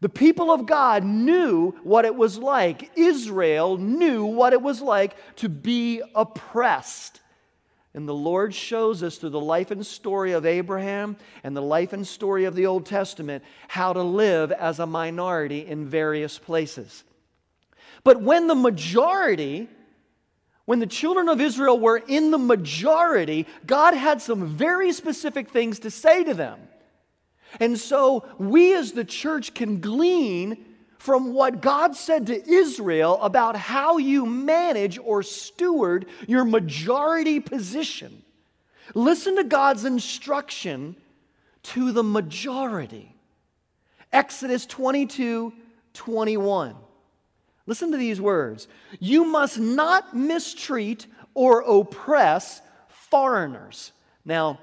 The 0.00 0.08
people 0.08 0.50
of 0.50 0.64
God 0.64 1.04
knew 1.04 1.72
what 1.82 2.06
it 2.06 2.14
was 2.14 2.38
like. 2.38 2.90
Israel 2.96 3.76
knew 3.76 4.24
what 4.24 4.54
it 4.54 4.62
was 4.62 4.80
like 4.80 5.14
to 5.36 5.50
be 5.50 6.00
oppressed. 6.14 7.20
And 7.92 8.08
the 8.08 8.14
Lord 8.14 8.54
shows 8.54 9.02
us 9.02 9.16
through 9.16 9.30
the 9.30 9.40
life 9.40 9.72
and 9.72 9.84
story 9.84 10.32
of 10.32 10.46
Abraham 10.46 11.16
and 11.42 11.56
the 11.56 11.62
life 11.62 11.92
and 11.92 12.06
story 12.06 12.44
of 12.44 12.54
the 12.54 12.66
Old 12.66 12.86
Testament 12.86 13.42
how 13.66 13.92
to 13.92 14.02
live 14.02 14.52
as 14.52 14.78
a 14.78 14.86
minority 14.86 15.66
in 15.66 15.86
various 15.86 16.38
places. 16.38 17.02
But 18.04 18.22
when 18.22 18.46
the 18.46 18.54
majority, 18.54 19.68
when 20.66 20.78
the 20.78 20.86
children 20.86 21.28
of 21.28 21.40
Israel 21.40 21.78
were 21.80 21.98
in 21.98 22.30
the 22.30 22.38
majority, 22.38 23.46
God 23.66 23.94
had 23.94 24.22
some 24.22 24.46
very 24.46 24.92
specific 24.92 25.50
things 25.50 25.80
to 25.80 25.90
say 25.90 26.22
to 26.22 26.32
them. 26.32 26.60
And 27.58 27.76
so 27.76 28.24
we 28.38 28.72
as 28.74 28.92
the 28.92 29.04
church 29.04 29.52
can 29.52 29.80
glean 29.80 30.64
from 31.00 31.32
what 31.32 31.62
God 31.62 31.96
said 31.96 32.26
to 32.26 32.46
Israel 32.46 33.18
about 33.22 33.56
how 33.56 33.96
you 33.96 34.26
manage 34.26 34.98
or 34.98 35.22
steward 35.22 36.04
your 36.28 36.44
majority 36.44 37.40
position. 37.40 38.22
Listen 38.94 39.36
to 39.36 39.44
God's 39.44 39.86
instruction 39.86 40.94
to 41.62 41.90
the 41.92 42.02
majority. 42.02 43.16
Exodus 44.12 44.66
22 44.66 45.54
21. 45.94 46.76
Listen 47.66 47.92
to 47.92 47.96
these 47.96 48.20
words. 48.20 48.68
You 48.98 49.24
must 49.24 49.58
not 49.58 50.14
mistreat 50.14 51.06
or 51.32 51.62
oppress 51.62 52.60
foreigners. 52.88 53.92
Now, 54.26 54.60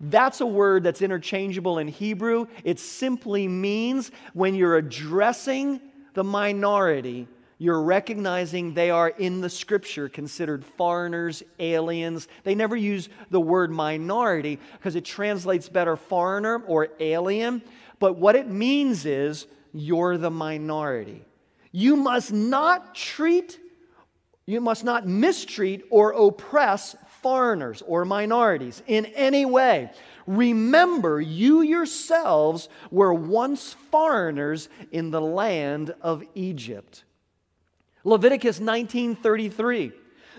that's 0.00 0.40
a 0.40 0.46
word 0.46 0.82
that's 0.82 1.00
interchangeable 1.00 1.78
in 1.78 1.88
Hebrew. 1.88 2.46
It 2.64 2.78
simply 2.78 3.48
means 3.48 4.10
when 4.34 4.54
you're 4.54 4.76
addressing 4.76 5.80
the 6.14 6.24
minority, 6.24 7.28
you're 7.58 7.82
recognizing 7.82 8.74
they 8.74 8.90
are 8.90 9.08
in 9.08 9.40
the 9.40 9.48
scripture 9.48 10.10
considered 10.10 10.64
foreigners, 10.64 11.42
aliens. 11.58 12.28
They 12.44 12.54
never 12.54 12.76
use 12.76 13.08
the 13.30 13.40
word 13.40 13.70
minority 13.70 14.58
because 14.72 14.96
it 14.96 15.04
translates 15.06 15.68
better 15.68 15.96
foreigner 15.96 16.58
or 16.66 16.88
alien. 17.00 17.62
But 17.98 18.18
what 18.18 18.36
it 18.36 18.48
means 18.48 19.06
is 19.06 19.46
you're 19.72 20.18
the 20.18 20.30
minority. 20.30 21.24
You 21.72 21.96
must 21.96 22.32
not 22.32 22.94
treat, 22.94 23.58
you 24.44 24.60
must 24.60 24.84
not 24.84 25.06
mistreat 25.06 25.84
or 25.90 26.12
oppress 26.12 26.94
foreigners 27.22 27.82
or 27.86 28.04
minorities 28.04 28.82
in 28.86 29.06
any 29.06 29.44
way. 29.44 29.90
Remember, 30.26 31.20
you 31.20 31.62
yourselves 31.62 32.68
were 32.90 33.14
once 33.14 33.74
foreigners 33.90 34.68
in 34.90 35.10
the 35.10 35.20
land 35.20 35.94
of 36.02 36.24
Egypt. 36.34 37.04
Leviticus 38.04 38.60
19:33 38.60 39.92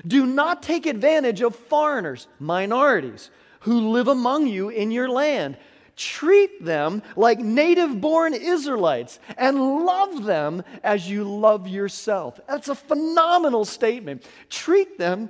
Do 0.05 0.25
not 0.25 0.63
take 0.63 0.85
advantage 0.85 1.41
of 1.41 1.55
foreigners, 1.55 2.27
minorities 2.39 3.29
who 3.61 3.89
live 3.89 4.07
among 4.07 4.47
you 4.47 4.69
in 4.69 4.91
your 4.91 5.09
land. 5.09 5.57
Treat 5.97 6.63
them 6.63 7.01
like 7.15 7.39
native 7.39 7.99
born 7.99 8.35
Israelites 8.35 9.19
and 9.35 9.83
love 9.83 10.23
them 10.25 10.63
as 10.83 11.09
you 11.09 11.23
love 11.23 11.67
yourself. 11.67 12.39
That's 12.47 12.69
a 12.69 12.75
phenomenal 12.75 13.65
statement. 13.65 14.23
Treat 14.47 14.99
them 14.99 15.29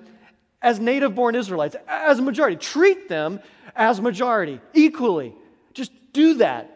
as 0.61 0.79
native 0.79 1.15
born 1.15 1.35
Israelites, 1.35 1.75
as 1.87 2.19
a 2.19 2.21
majority. 2.21 2.55
Treat 2.55 3.09
them 3.09 3.39
as 3.75 4.01
majority 4.01 4.59
equally. 4.73 5.35
Just 5.73 5.91
do 6.13 6.35
that. 6.35 6.73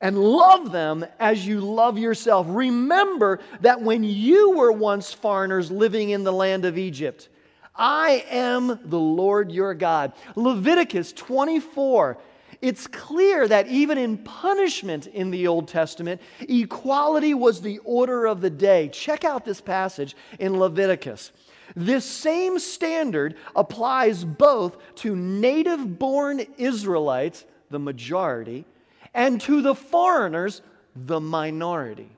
And 0.00 0.18
love 0.18 0.70
them 0.72 1.06
as 1.18 1.46
you 1.46 1.60
love 1.60 1.98
yourself. 1.98 2.46
Remember 2.50 3.40
that 3.60 3.80
when 3.80 4.04
you 4.04 4.50
were 4.50 4.72
once 4.72 5.12
foreigners 5.12 5.70
living 5.70 6.10
in 6.10 6.24
the 6.24 6.32
land 6.32 6.64
of 6.64 6.76
Egypt, 6.76 7.28
I 7.74 8.24
am 8.28 8.80
the 8.84 8.98
Lord 8.98 9.50
your 9.50 9.74
God. 9.74 10.12
Leviticus 10.36 11.12
24 11.12 12.18
it's 12.64 12.86
clear 12.86 13.46
that 13.46 13.68
even 13.68 13.98
in 13.98 14.16
punishment 14.16 15.06
in 15.06 15.30
the 15.30 15.48
Old 15.48 15.68
Testament, 15.68 16.22
equality 16.48 17.34
was 17.34 17.60
the 17.60 17.76
order 17.84 18.24
of 18.24 18.40
the 18.40 18.48
day. 18.48 18.88
Check 18.88 19.22
out 19.22 19.44
this 19.44 19.60
passage 19.60 20.16
in 20.38 20.58
Leviticus. 20.58 21.30
This 21.76 22.04
same 22.04 22.58
standard 22.58 23.36
applies 23.56 24.24
both 24.24 24.76
to 24.96 25.16
native 25.16 25.98
born 25.98 26.40
Israelites, 26.58 27.44
the 27.70 27.78
majority, 27.78 28.64
and 29.12 29.40
to 29.42 29.62
the 29.62 29.74
foreigners, 29.74 30.62
the 30.94 31.20
minority, 31.20 32.10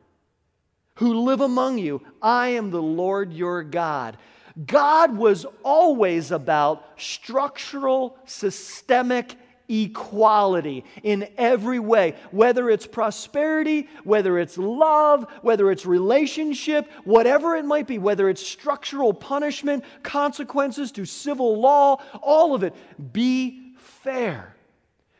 who 0.96 1.24
live 1.24 1.40
among 1.40 1.78
you. 1.78 2.02
I 2.20 2.48
am 2.48 2.70
the 2.70 2.82
Lord 2.82 3.32
your 3.32 3.62
God. 3.62 4.16
God 4.64 5.16
was 5.16 5.44
always 5.62 6.30
about 6.30 6.82
structural, 6.96 8.16
systemic 8.24 9.36
equality 9.68 10.84
in 11.02 11.28
every 11.36 11.78
way, 11.78 12.16
whether 12.30 12.70
it's 12.70 12.86
prosperity, 12.86 13.88
whether 14.04 14.38
it's 14.38 14.58
love, 14.58 15.26
whether 15.42 15.70
it's 15.70 15.86
relationship, 15.86 16.90
whatever 17.04 17.56
it 17.56 17.64
might 17.64 17.86
be, 17.86 17.98
whether 17.98 18.28
it's 18.28 18.46
structural 18.46 19.12
punishment, 19.12 19.84
consequences 20.02 20.92
to 20.92 21.04
civil 21.04 21.60
law, 21.60 22.00
all 22.22 22.54
of 22.54 22.62
it. 22.62 22.74
Be 23.12 23.74
fair. 23.76 24.54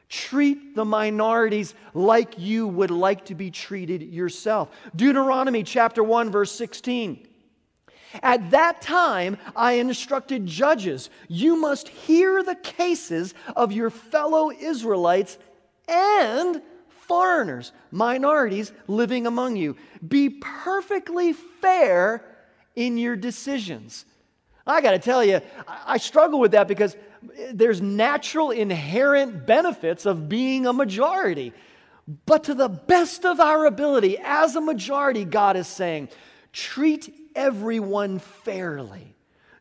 Treat 0.08 0.76
the 0.76 0.84
minorities 0.84 1.74
like 1.92 2.38
you 2.38 2.68
would 2.68 2.92
like 2.92 3.24
to 3.26 3.34
be 3.34 3.50
treated 3.50 4.02
yourself. 4.02 4.70
Deuteronomy 4.94 5.64
chapter 5.64 6.02
1 6.04 6.30
verse 6.30 6.52
16. 6.52 7.26
At 8.22 8.50
that 8.50 8.80
time, 8.80 9.36
I 9.54 9.74
instructed 9.74 10.46
judges 10.46 11.10
you 11.28 11.56
must 11.56 11.88
hear 11.88 12.42
the 12.42 12.54
cases 12.54 13.34
of 13.54 13.72
your 13.72 13.90
fellow 13.90 14.50
Israelites 14.50 15.38
and 15.88 16.62
foreigners, 16.88 17.72
minorities 17.90 18.72
living 18.86 19.26
among 19.26 19.56
you. 19.56 19.76
Be 20.06 20.28
perfectly 20.28 21.32
fair 21.32 22.24
in 22.74 22.98
your 22.98 23.16
decisions. 23.16 24.04
I 24.66 24.80
got 24.80 24.90
to 24.92 24.98
tell 24.98 25.24
you, 25.24 25.40
I 25.66 25.98
struggle 25.98 26.40
with 26.40 26.52
that 26.52 26.66
because 26.66 26.96
there's 27.52 27.80
natural 27.80 28.50
inherent 28.50 29.46
benefits 29.46 30.06
of 30.06 30.28
being 30.28 30.66
a 30.66 30.72
majority. 30.72 31.52
But 32.24 32.44
to 32.44 32.54
the 32.54 32.68
best 32.68 33.24
of 33.24 33.40
our 33.40 33.66
ability, 33.66 34.18
as 34.18 34.56
a 34.56 34.60
majority, 34.60 35.24
God 35.24 35.56
is 35.56 35.66
saying, 35.66 36.08
treat 36.52 37.12
everyone 37.36 38.18
fairly. 38.18 39.14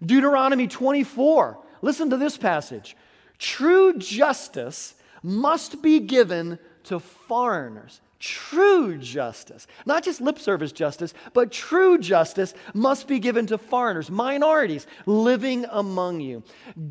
Deuteronomy 0.03 0.67
24, 0.67 1.59
listen 1.81 2.09
to 2.09 2.17
this 2.17 2.37
passage. 2.37 2.95
True 3.37 3.97
justice 3.97 4.95
must 5.21 5.81
be 5.81 5.99
given 5.99 6.57
to 6.85 6.99
foreigners. 6.99 8.01
True 8.19 8.97
justice, 8.97 9.67
not 9.85 10.03
just 10.03 10.21
lip 10.21 10.39
service 10.39 10.71
justice, 10.71 11.13
but 11.33 11.51
true 11.51 11.97
justice 11.97 12.53
must 12.73 13.07
be 13.07 13.19
given 13.19 13.45
to 13.47 13.57
foreigners, 13.57 14.09
minorities 14.09 14.87
living 15.05 15.65
among 15.69 16.21
you. 16.21 16.41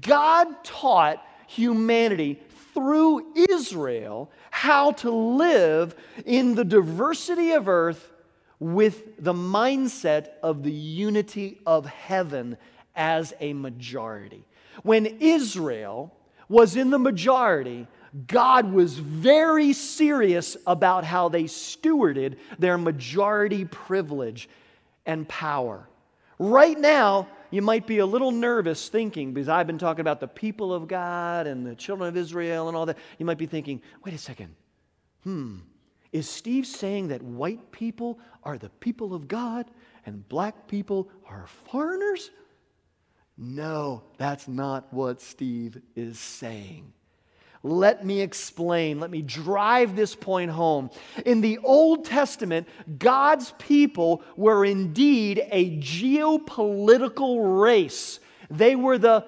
God 0.01 0.47
taught 0.63 1.25
humanity 1.49 2.41
through 2.75 3.33
Israel 3.51 4.31
how 4.51 4.93
to 4.93 5.11
live 5.11 5.95
in 6.27 6.55
the 6.55 6.65
diversity 6.65 7.53
of 7.53 7.69
earth 7.69 8.13
with 8.61 9.23
the 9.23 9.33
mindset 9.33 10.29
of 10.43 10.63
the 10.63 10.73
unity 10.73 11.61
of 11.67 11.87
heaven 11.87 12.57
as 12.95 13.33
a 13.41 13.53
majority. 13.53 14.45
When 14.83 15.07
Israel 15.07 16.15
was 16.49 16.77
in 16.77 16.91
the 16.91 16.99
majority, 16.99 17.87
God 18.27 18.73
was 18.73 18.99
very 18.99 19.73
serious 19.73 20.57
about 20.67 21.05
how 21.05 21.29
they 21.29 21.45
stewarded 21.45 22.37
their 22.59 22.79
majority 22.79 23.65
privilege 23.65 24.49
and 25.05 25.29
power. 25.29 25.89
Right 26.39 26.79
now, 26.79 27.29
you 27.51 27.63
might 27.63 27.87
be 27.87 27.99
a 27.99 28.07
little 28.07 28.33
nervous 28.33 28.89
thinking, 28.89 29.33
because 29.33 29.49
I've 29.49 29.67
been 29.67 29.79
talking 29.79 30.01
about 30.01 30.21
the 30.21 30.29
people 30.29 30.73
of 30.73 30.89
God 30.89 31.47
and 31.47 31.67
the 31.67 31.75
children 31.75 32.09
of 32.09 32.17
Israel 32.17 32.69
and 32.69 32.77
all 32.77 32.87
that. 32.87 32.99
You 33.19 33.27
might 33.27 33.39
be 33.39 33.47
thinking, 33.47 33.81
wait 34.05 34.15
a 34.15 34.19
second, 34.19 34.55
hmm, 35.23 35.59
is 36.15 36.31
Steve 36.31 36.65
saying 36.65 37.09
that 37.09 37.23
white 37.23 37.73
people 37.73 38.21
are 38.45 38.57
the 38.57 38.69
people 38.69 39.15
of 39.15 39.27
God 39.27 39.69
and 40.07 40.27
black 40.29 40.69
people 40.69 41.11
are 41.29 41.49
foreigners? 41.65 42.31
No, 43.37 44.05
that's 44.17 44.47
not 44.47 44.95
what 44.95 45.21
Steve 45.21 45.83
is 45.97 46.21
saying. 46.21 46.93
Let 47.65 48.07
me 48.07 48.21
explain. 48.21 49.01
Let 49.01 49.11
me 49.11 49.23
drive 49.23 49.97
this 49.97 50.15
point 50.15 50.53
home. 50.53 50.91
In 51.27 51.41
the 51.41 51.59
Old 51.59 52.05
Testament, 52.05 52.69
God's 52.97 53.53
people 53.59 54.23
were 54.37 54.65
indeed 54.65 55.43
a 55.51 55.79
geopolitical 55.79 57.61
race. 57.61 58.21
They 58.51 58.77
were 58.77 58.99
the 58.99 59.27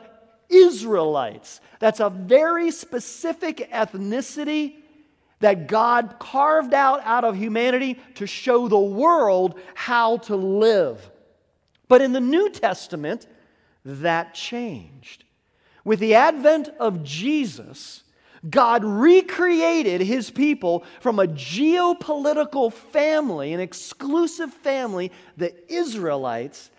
Israelites. 0.48 1.60
That's 1.80 1.98
a 1.98 2.10
very 2.10 2.70
specific 2.70 3.70
ethnicity 3.72 4.76
that 5.40 5.66
God 5.66 6.16
carved 6.18 6.72
out 6.72 7.00
out 7.04 7.24
of 7.24 7.36
humanity 7.36 8.00
to 8.14 8.26
show 8.26 8.68
the 8.68 8.78
world 8.78 9.58
how 9.74 10.18
to 10.18 10.36
live. 10.36 11.10
But 11.88 12.00
in 12.00 12.12
the 12.12 12.20
New 12.20 12.50
Testament, 12.50 13.26
that 13.84 14.34
changed. 14.34 15.24
With 15.84 16.00
the 16.00 16.14
advent 16.14 16.68
of 16.80 17.04
Jesus, 17.04 18.02
God 18.48 18.84
recreated 18.84 20.00
his 20.00 20.30
people 20.30 20.84
from 21.00 21.18
a 21.18 21.26
geopolitical 21.26 22.72
family, 22.72 23.52
an 23.52 23.60
exclusive 23.60 24.52
family, 24.52 25.12
the 25.36 25.54
Israelites, 25.72 26.70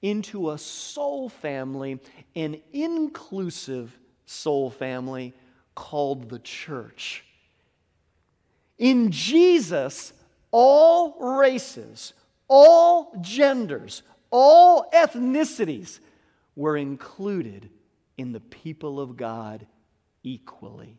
into 0.00 0.50
a 0.50 0.58
soul 0.58 1.28
family, 1.28 2.00
an 2.34 2.60
inclusive 2.72 3.96
soul 4.26 4.70
family 4.70 5.32
called 5.74 6.28
the 6.28 6.40
church. 6.40 7.24
In 8.82 9.12
Jesus, 9.12 10.12
all 10.50 11.38
races, 11.38 12.14
all 12.48 13.14
genders, 13.20 14.02
all 14.32 14.90
ethnicities 14.92 16.00
were 16.56 16.76
included 16.76 17.70
in 18.18 18.32
the 18.32 18.40
people 18.40 18.98
of 18.98 19.16
God 19.16 19.68
equally. 20.24 20.98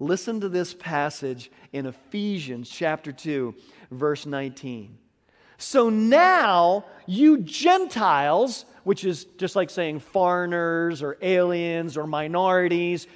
Listen 0.00 0.40
to 0.40 0.48
this 0.48 0.74
passage 0.74 1.52
in 1.72 1.86
Ephesians 1.86 2.68
chapter 2.68 3.12
2, 3.12 3.54
verse 3.92 4.26
19. 4.26 4.98
So 5.58 5.90
now, 5.90 6.86
you 7.06 7.38
Gentiles, 7.38 8.64
which 8.82 9.04
is 9.04 9.26
just 9.38 9.54
like 9.54 9.70
saying 9.70 10.00
foreigners 10.00 11.04
or 11.04 11.18
aliens 11.22 11.96
or 11.96 12.08
minorities, 12.08 13.06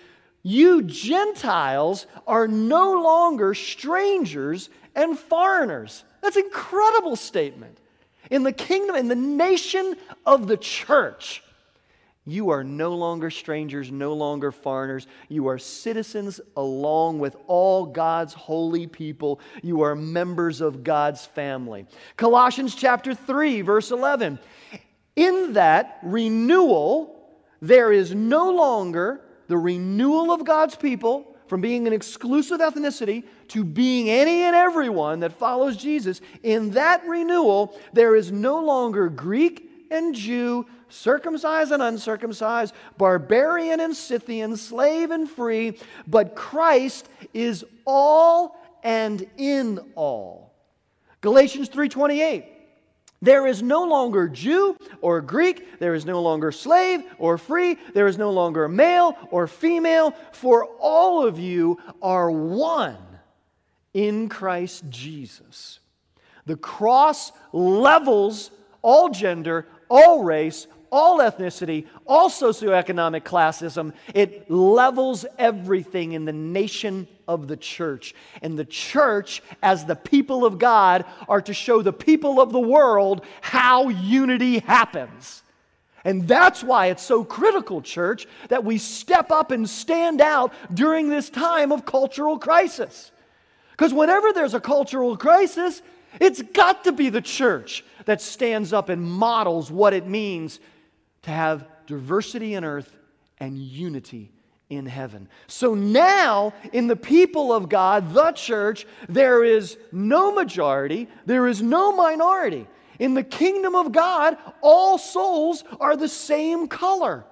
you 0.45 0.83
Gentiles 0.83 2.07
are 2.27 2.47
no 2.47 3.01
longer 3.01 3.55
strangers 3.55 4.69
and 4.95 5.19
foreigners. 5.19 6.05
That's 6.21 6.37
an 6.37 6.45
incredible 6.45 7.17
statement. 7.17 7.79
In 8.31 8.43
the 8.43 8.53
kingdom, 8.53 8.95
in 8.95 9.09
the 9.09 9.17
nation 9.17 9.97
of 10.25 10.47
the 10.47 10.59
church, 10.59 11.43
you 12.27 12.51
are 12.51 12.63
no 12.63 12.95
longer 12.95 13.31
strangers, 13.31 13.91
no 13.91 14.13
longer 14.13 14.53
foreigners. 14.53 15.07
You 15.29 15.49
are 15.49 15.59
citizens 15.59 16.41
along 16.57 17.19
with 17.19 17.37
all 17.47 17.87
God's 17.87 18.35
holy 18.35 18.87
people. 18.87 19.41
You 19.63 19.83
are 19.83 19.95
members 19.95 20.61
of 20.61 20.85
God's 20.85 21.25
family. 21.25 21.87
Colossians 22.17 22.75
chapter 22.75 23.15
3, 23.15 23.63
verse 23.63 23.91
11. 23.91 24.39
In 25.17 25.55
that 25.55 25.99
renewal, 26.03 27.15
there 27.61 27.93
is 27.93 28.15
no 28.15 28.51
longer 28.51 29.21
the 29.47 29.59
renewal 29.59 30.33
of 30.33 30.45
God's 30.45 30.77
people 30.77 31.37
from 31.47 31.61
being 31.61 31.87
an 31.87 31.93
exclusive 31.93 32.61
ethnicity 32.61 33.25
to 33.49 33.65
being 33.65 34.09
any 34.09 34.43
and 34.43 34.57
everyone 34.57 35.21
that 35.21 35.33
follows 35.33 35.77
Jesus. 35.77 36.21
In 36.43 36.71
that 36.71 37.07
renewal, 37.07 37.79
there 37.93 38.17
is 38.17 38.33
no 38.33 38.61
longer 38.61 39.09
Greek 39.09 39.71
and 39.91 40.15
Jew, 40.15 40.67
circumcised 40.89 41.73
and 41.73 41.83
uncircumcised, 41.83 42.75
barbarian 42.97 43.81
and 43.81 43.95
Scythian, 43.95 44.57
slave 44.57 45.11
and 45.11 45.29
free, 45.29 45.79
but 46.07 46.35
Christ 46.35 47.09
is 47.33 47.65
all 47.85 48.57
and 48.83 49.27
in 49.37 49.81
all. 49.95 50.55
Galatians 51.21 51.69
3:28 51.69 52.54
there 53.23 53.47
is 53.47 53.63
no 53.63 53.85
longer 53.85 54.29
Jew 54.29 54.77
or 55.01 55.21
Greek. 55.21 55.79
There 55.79 55.95
is 55.95 56.05
no 56.05 56.21
longer 56.21 56.53
slave 56.53 57.03
or 57.19 57.39
free. 57.39 57.79
There 57.95 58.07
is 58.07 58.19
no 58.19 58.31
longer 58.31 58.69
male 58.69 59.17
or 59.31 59.47
female, 59.47 60.15
for 60.33 60.67
all 60.79 61.27
of 61.27 61.39
you 61.39 61.79
are 62.03 62.31
one 62.31 62.99
in 63.95 64.29
Christ 64.29 64.85
Jesus. 64.91 65.81
The 66.45 66.57
cross 66.57 67.33
levels 67.53 68.51
all 68.83 69.09
gender, 69.09 69.67
all 69.95 70.25
race, 70.25 70.67
all 70.91 71.21
ethnicity, 71.21 71.87
all 72.05 72.29
socioeconomic 72.29 73.23
classism. 73.23 73.93
It 74.13 74.51
levels 74.51 75.25
everything 75.39 76.13
in 76.13 76.25
the 76.25 76.33
nation 76.33 77.07
of 77.29 77.47
the 77.47 77.57
church. 77.57 78.13
And 78.43 78.59
the 78.59 78.65
church, 78.65 79.41
as 79.63 79.85
the 79.85 79.95
people 79.95 80.45
of 80.45 80.59
God, 80.59 81.05
are 81.29 81.41
to 81.43 81.55
show 81.55 81.81
the 81.81 81.93
people 81.93 82.41
of 82.41 82.51
the 82.51 82.59
world 82.61 83.25
how 83.41 83.89
unity 83.89 84.59
happens. 84.59 85.45
And 86.05 86.27
that's 86.27 86.65
why 86.65 86.87
it's 86.87 87.03
so 87.03 87.23
critical, 87.23 87.81
church, 87.81 88.27
that 88.49 88.65
we 88.65 88.79
step 88.79 89.31
up 89.31 89.53
and 89.53 89.71
stand 89.71 90.21
out 90.21 90.53
during 90.75 91.09
this 91.09 91.31
time 91.31 91.71
of 91.71 91.87
cultural 91.87 92.37
crisis. 92.37 93.13
Because 93.71 93.95
whenever 93.95 94.33
there's 94.33 94.55
a 94.55 94.61
cultural 94.61 95.17
crisis, 95.17 95.83
it's 96.21 96.43
got 96.43 96.85
to 96.85 96.93
be 96.93 97.11
the 97.11 97.21
church 97.21 97.85
that 98.05 98.21
stands 98.21 98.73
up 98.73 98.89
and 98.89 99.03
models 99.03 99.71
what 99.71 99.95
it 99.95 100.07
means 100.07 100.61
to 101.23 101.31
have 101.31 101.67
diversity 101.87 102.55
in 102.55 102.65
earth 102.65 102.97
and 103.39 103.59
unity 103.59 104.31
in 104.71 104.87
heaven. 104.87 105.29
So 105.47 105.75
now, 105.75 106.55
in 106.73 106.87
the 106.87 106.97
people 106.97 107.53
of 107.53 107.69
God, 107.69 108.15
the 108.15 108.33
church, 108.33 108.87
there 109.09 109.45
is 109.45 109.77
no 109.93 110.33
majority, 110.33 111.09
there 111.27 111.47
is 111.47 111.63
no 111.63 111.95
minority. 111.95 112.67
In 112.99 113.15
the 113.15 113.23
kingdom 113.25 113.75
of 113.75 113.93
God, 113.93 114.37
all 114.61 114.99
souls 114.99 115.65
are 115.81 115.97
the 115.97 116.09
same 116.09 116.69
color 116.69 117.25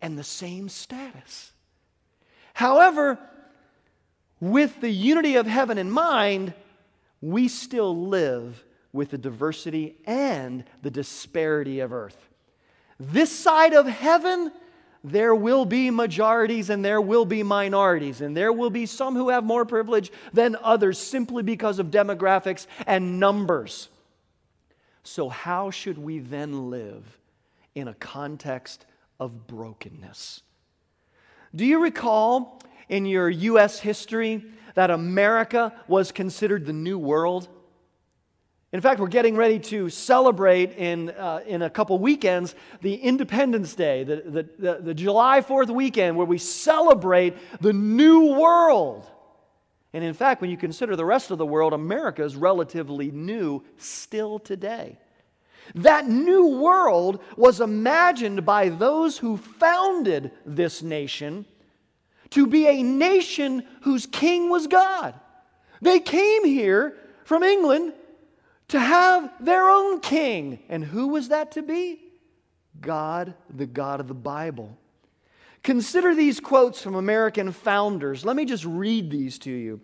and 0.00 0.18
the 0.18 0.24
same 0.24 0.68
status. 0.68 1.52
However, 2.54 3.18
with 4.40 4.80
the 4.80 4.90
unity 4.90 5.36
of 5.36 5.46
heaven 5.46 5.78
in 5.78 5.90
mind, 5.90 6.54
we 7.20 7.48
still 7.48 8.08
live 8.08 8.64
with 8.92 9.10
the 9.10 9.18
diversity 9.18 9.96
and 10.06 10.64
the 10.82 10.90
disparity 10.90 11.80
of 11.80 11.92
earth. 11.92 12.28
This 12.98 13.30
side 13.30 13.72
of 13.72 13.86
heaven, 13.86 14.52
there 15.02 15.34
will 15.34 15.64
be 15.64 15.90
majorities 15.90 16.70
and 16.70 16.84
there 16.84 17.00
will 17.00 17.24
be 17.24 17.42
minorities, 17.42 18.20
and 18.20 18.36
there 18.36 18.52
will 18.52 18.70
be 18.70 18.86
some 18.86 19.14
who 19.14 19.28
have 19.30 19.44
more 19.44 19.64
privilege 19.64 20.12
than 20.32 20.56
others 20.62 20.98
simply 20.98 21.42
because 21.42 21.78
of 21.78 21.86
demographics 21.86 22.66
and 22.86 23.18
numbers. 23.18 23.88
So, 25.02 25.28
how 25.28 25.70
should 25.70 25.96
we 25.96 26.18
then 26.18 26.70
live 26.70 27.18
in 27.74 27.88
a 27.88 27.94
context 27.94 28.84
of 29.18 29.46
brokenness? 29.46 30.42
Do 31.54 31.64
you 31.64 31.82
recall 31.82 32.62
in 32.88 33.06
your 33.06 33.30
U.S. 33.30 33.80
history 33.80 34.44
that 34.74 34.90
America 34.90 35.72
was 35.88 36.12
considered 36.12 36.66
the 36.66 36.72
New 36.72 36.98
World? 36.98 37.48
In 38.72 38.80
fact, 38.80 39.00
we're 39.00 39.08
getting 39.08 39.36
ready 39.36 39.58
to 39.58 39.88
celebrate 39.88 40.76
in, 40.76 41.10
uh, 41.10 41.40
in 41.44 41.62
a 41.62 41.70
couple 41.70 41.98
weekends 41.98 42.54
the 42.82 42.94
Independence 42.94 43.74
Day, 43.74 44.04
the, 44.04 44.16
the, 44.16 44.48
the, 44.58 44.78
the 44.82 44.94
July 44.94 45.40
4th 45.40 45.70
weekend, 45.70 46.16
where 46.16 46.26
we 46.26 46.38
celebrate 46.38 47.36
the 47.60 47.72
new 47.72 48.34
world. 48.34 49.10
And 49.92 50.04
in 50.04 50.14
fact, 50.14 50.40
when 50.40 50.50
you 50.50 50.56
consider 50.56 50.94
the 50.94 51.04
rest 51.04 51.32
of 51.32 51.38
the 51.38 51.46
world, 51.46 51.72
America 51.72 52.22
is 52.22 52.36
relatively 52.36 53.10
new 53.10 53.64
still 53.76 54.38
today. 54.38 54.98
That 55.74 56.06
new 56.06 56.60
world 56.60 57.20
was 57.36 57.60
imagined 57.60 58.44
by 58.44 58.68
those 58.68 59.18
who 59.18 59.36
founded 59.36 60.30
this 60.46 60.80
nation 60.80 61.44
to 62.30 62.46
be 62.46 62.66
a 62.66 62.82
nation 62.82 63.64
whose 63.82 64.06
king 64.06 64.48
was 64.48 64.66
God. 64.66 65.14
They 65.82 66.00
came 66.00 66.44
here 66.44 66.96
from 67.24 67.42
England 67.42 67.94
to 68.68 68.78
have 68.78 69.32
their 69.40 69.68
own 69.68 70.00
king. 70.00 70.60
And 70.68 70.84
who 70.84 71.08
was 71.08 71.28
that 71.28 71.52
to 71.52 71.62
be? 71.62 72.00
God, 72.80 73.34
the 73.48 73.66
God 73.66 74.00
of 74.00 74.08
the 74.08 74.14
Bible. 74.14 74.76
Consider 75.62 76.14
these 76.14 76.40
quotes 76.40 76.80
from 76.80 76.94
American 76.94 77.52
founders. 77.52 78.24
Let 78.24 78.36
me 78.36 78.44
just 78.44 78.64
read 78.64 79.10
these 79.10 79.38
to 79.40 79.50
you. 79.50 79.80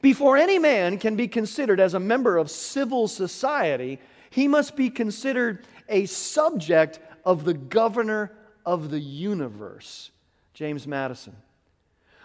Before 0.00 0.36
any 0.36 0.58
man 0.58 0.98
can 0.98 1.16
be 1.16 1.26
considered 1.26 1.80
as 1.80 1.94
a 1.94 2.00
member 2.00 2.36
of 2.36 2.50
civil 2.50 3.08
society, 3.08 3.98
he 4.30 4.46
must 4.46 4.76
be 4.76 4.90
considered 4.90 5.66
a 5.88 6.06
subject 6.06 7.00
of 7.24 7.44
the 7.44 7.54
governor 7.54 8.32
of 8.64 8.90
the 8.90 9.00
universe. 9.00 10.10
James 10.58 10.88
Madison. 10.88 11.36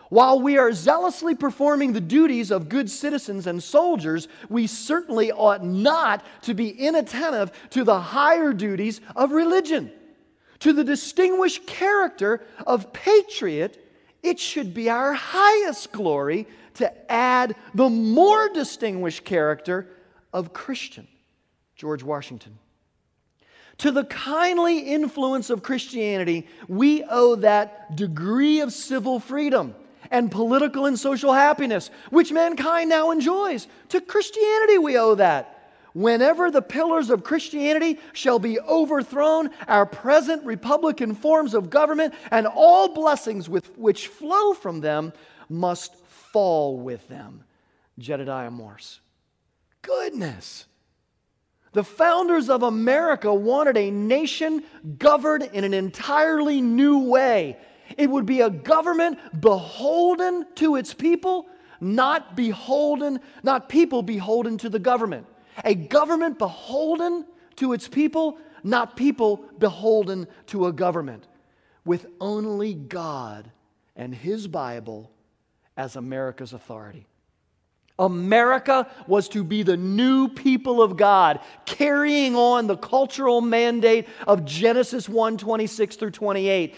While 0.09 0.41
we 0.41 0.57
are 0.57 0.73
zealously 0.73 1.35
performing 1.35 1.93
the 1.93 2.01
duties 2.01 2.49
of 2.49 2.67
good 2.67 2.89
citizens 2.89 3.45
and 3.45 3.61
soldiers, 3.61 4.27
we 4.49 4.65
certainly 4.65 5.31
ought 5.31 5.63
not 5.63 6.25
to 6.41 6.55
be 6.55 6.69
inattentive 6.69 7.51
to 7.69 7.83
the 7.83 7.99
higher 7.99 8.51
duties 8.51 9.01
of 9.15 9.33
religion. 9.33 9.91
To 10.61 10.73
the 10.73 10.83
distinguished 10.83 11.67
character 11.67 12.41
of 12.65 12.91
patriot, 12.91 13.87
it 14.23 14.39
should 14.39 14.73
be 14.73 14.89
our 14.89 15.13
highest 15.13 15.91
glory 15.91 16.47
to 16.73 17.11
add 17.11 17.55
the 17.75 17.87
more 17.87 18.49
distinguished 18.49 19.25
character 19.25 19.89
of 20.33 20.53
Christian. 20.53 21.07
George 21.75 22.01
Washington. 22.01 22.57
To 23.83 23.91
the 23.91 24.05
kindly 24.05 24.79
influence 24.79 25.49
of 25.49 25.61
Christianity, 25.61 26.47
we 26.69 27.03
owe 27.03 27.35
that 27.35 27.97
degree 27.97 28.61
of 28.61 28.71
civil 28.71 29.19
freedom 29.19 29.75
and 30.09 30.31
political 30.31 30.85
and 30.85 30.97
social 30.97 31.33
happiness, 31.33 31.89
which 32.09 32.31
mankind 32.31 32.89
now 32.89 33.11
enjoys. 33.11 33.67
To 33.89 33.99
Christianity, 33.99 34.77
we 34.77 34.97
owe 34.97 35.15
that. 35.15 35.73
Whenever 35.91 36.49
the 36.49 36.61
pillars 36.61 37.09
of 37.09 37.25
Christianity 37.25 37.99
shall 38.13 38.39
be 38.39 38.57
overthrown, 38.57 39.49
our 39.67 39.85
present 39.85 40.45
republican 40.45 41.13
forms 41.13 41.53
of 41.53 41.69
government 41.69 42.13
and 42.31 42.47
all 42.47 42.93
blessings 42.93 43.49
with, 43.49 43.77
which 43.77 44.07
flow 44.07 44.53
from 44.53 44.79
them 44.79 45.11
must 45.49 45.93
fall 46.05 46.79
with 46.79 47.05
them. 47.09 47.43
Jedediah 47.99 48.49
Morse. 48.49 49.01
Goodness. 49.81 50.67
The 51.73 51.83
founders 51.83 52.49
of 52.49 52.63
America 52.63 53.33
wanted 53.33 53.77
a 53.77 53.91
nation 53.91 54.63
governed 54.97 55.49
in 55.53 55.63
an 55.63 55.73
entirely 55.73 56.61
new 56.61 57.09
way. 57.09 57.57
It 57.97 58.09
would 58.09 58.25
be 58.25 58.41
a 58.41 58.49
government 58.49 59.19
beholden 59.41 60.45
to 60.55 60.75
its 60.75 60.93
people, 60.93 61.47
not 61.81 62.35
beholden, 62.35 63.19
not 63.41 63.69
people 63.69 64.03
beholden 64.03 64.57
to 64.59 64.69
the 64.69 64.79
government. 64.79 65.27
A 65.65 65.75
government 65.75 66.37
beholden 66.37 67.25
to 67.57 67.73
its 67.73 67.87
people, 67.87 68.37
not 68.63 68.95
people 68.95 69.43
beholden 69.57 70.27
to 70.47 70.67
a 70.67 70.73
government, 70.73 71.27
with 71.85 72.05
only 72.21 72.73
God 72.73 73.51
and 73.95 74.13
His 74.13 74.47
Bible 74.47 75.11
as 75.75 75.95
America's 75.95 76.53
authority. 76.53 77.07
America 77.99 78.89
was 79.07 79.29
to 79.29 79.43
be 79.43 79.61
the 79.61 79.77
new 79.77 80.27
people 80.27 80.81
of 80.81 80.97
God, 80.97 81.39
carrying 81.65 82.35
on 82.35 82.65
the 82.65 82.77
cultural 82.77 83.39
mandate 83.39 84.07
of 84.27 84.45
Genesis 84.45 85.07
1 85.07 85.37
26 85.37 85.95
through 85.95 86.11
28 86.11 86.75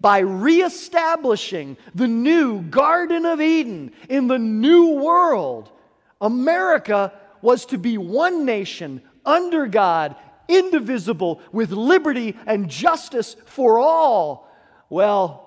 by 0.00 0.18
reestablishing 0.18 1.76
the 1.94 2.06
new 2.06 2.62
Garden 2.62 3.24
of 3.24 3.40
Eden 3.40 3.92
in 4.08 4.28
the 4.28 4.38
new 4.38 4.94
world. 5.00 5.72
America 6.20 7.12
was 7.40 7.66
to 7.66 7.78
be 7.78 7.98
one 7.98 8.44
nation 8.44 9.00
under 9.24 9.66
God, 9.66 10.16
indivisible, 10.48 11.40
with 11.52 11.70
liberty 11.70 12.36
and 12.46 12.68
justice 12.68 13.36
for 13.44 13.78
all. 13.78 14.48
Well, 14.90 15.44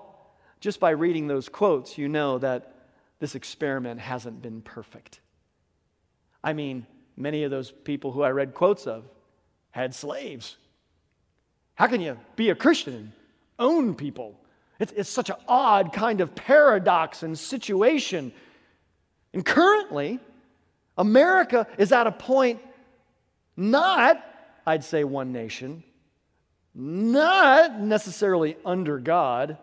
just 0.60 0.80
by 0.80 0.92
reading 0.92 1.28
those 1.28 1.50
quotes, 1.50 1.98
you 1.98 2.08
know 2.08 2.38
that 2.40 2.71
this 3.22 3.36
experiment 3.36 4.00
hasn't 4.00 4.42
been 4.42 4.62
perfect. 4.62 5.20
I 6.44 6.54
mean, 6.54 6.88
many 7.16 7.44
of 7.44 7.52
those 7.52 7.70
people 7.70 8.12
who 8.12 8.24
I 8.24 8.32
read 8.32 8.56
quotes 8.56 8.88
of 8.88 9.06
had 9.70 9.94
slaves. 9.94 10.58
How 11.76 11.86
can 11.86 12.02
you 12.02 12.20
be 12.36 12.50
a 12.50 12.56
Christian 12.56 12.96
and 12.96 13.12
own 13.60 13.94
people? 13.94 14.40
It's, 14.80 14.92
it's 14.94 15.10
such 15.10 15.30
an 15.30 15.36
odd 15.48 15.94
kind 15.94 16.20
of 16.20 16.34
paradox 16.34 17.22
and 17.22 17.38
situation. 17.38 18.34
And 19.34 19.46
currently, 19.46 20.20
America 20.98 21.68
is 21.78 21.92
at 21.92 22.08
a 22.08 22.12
point 22.12 22.60
not, 23.56 24.20
I'd 24.66 24.84
say, 24.84 25.04
one 25.04 25.32
nation, 25.32 25.84
not 26.74 27.80
necessarily 27.80 28.58
under 28.66 28.98
God, 28.98 29.60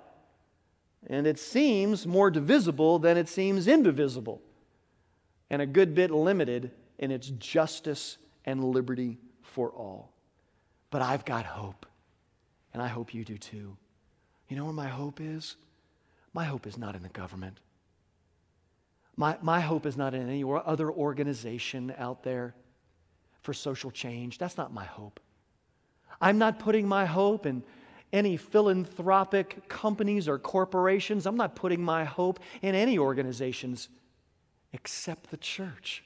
and 1.08 1.26
it 1.26 1.38
seems 1.38 2.06
more 2.06 2.30
divisible 2.30 2.98
than 2.98 3.16
it 3.16 3.28
seems 3.28 3.66
indivisible, 3.66 4.42
and 5.50 5.62
a 5.62 5.66
good 5.66 5.94
bit 5.94 6.10
limited 6.10 6.70
in 6.98 7.10
its 7.10 7.28
justice 7.28 8.18
and 8.44 8.62
liberty 8.62 9.18
for 9.42 9.70
all. 9.70 10.12
But 10.90 11.02
I've 11.02 11.24
got 11.24 11.44
hope, 11.44 11.86
and 12.72 12.82
I 12.82 12.88
hope 12.88 13.14
you 13.14 13.24
do 13.24 13.38
too. 13.38 13.76
You 14.48 14.56
know 14.56 14.64
where 14.64 14.72
my 14.72 14.88
hope 14.88 15.20
is? 15.20 15.56
My 16.32 16.44
hope 16.44 16.66
is 16.66 16.78
not 16.78 16.94
in 16.94 17.02
the 17.02 17.08
government. 17.08 17.58
My, 19.16 19.36
my 19.42 19.60
hope 19.60 19.84
is 19.84 19.96
not 19.96 20.14
in 20.14 20.28
any 20.28 20.44
other 20.44 20.90
organization 20.90 21.92
out 21.98 22.22
there 22.22 22.54
for 23.42 23.52
social 23.52 23.90
change. 23.90 24.38
That's 24.38 24.56
not 24.56 24.72
my 24.72 24.84
hope. 24.84 25.20
I'm 26.20 26.38
not 26.38 26.58
putting 26.58 26.86
my 26.86 27.04
hope 27.04 27.46
in 27.46 27.62
any 28.12 28.36
philanthropic 28.36 29.68
companies 29.68 30.28
or 30.28 30.38
corporations. 30.38 31.26
I'm 31.26 31.36
not 31.36 31.54
putting 31.54 31.82
my 31.82 32.04
hope 32.04 32.40
in 32.62 32.74
any 32.74 32.98
organizations 32.98 33.88
except 34.72 35.30
the 35.30 35.36
church. 35.36 36.04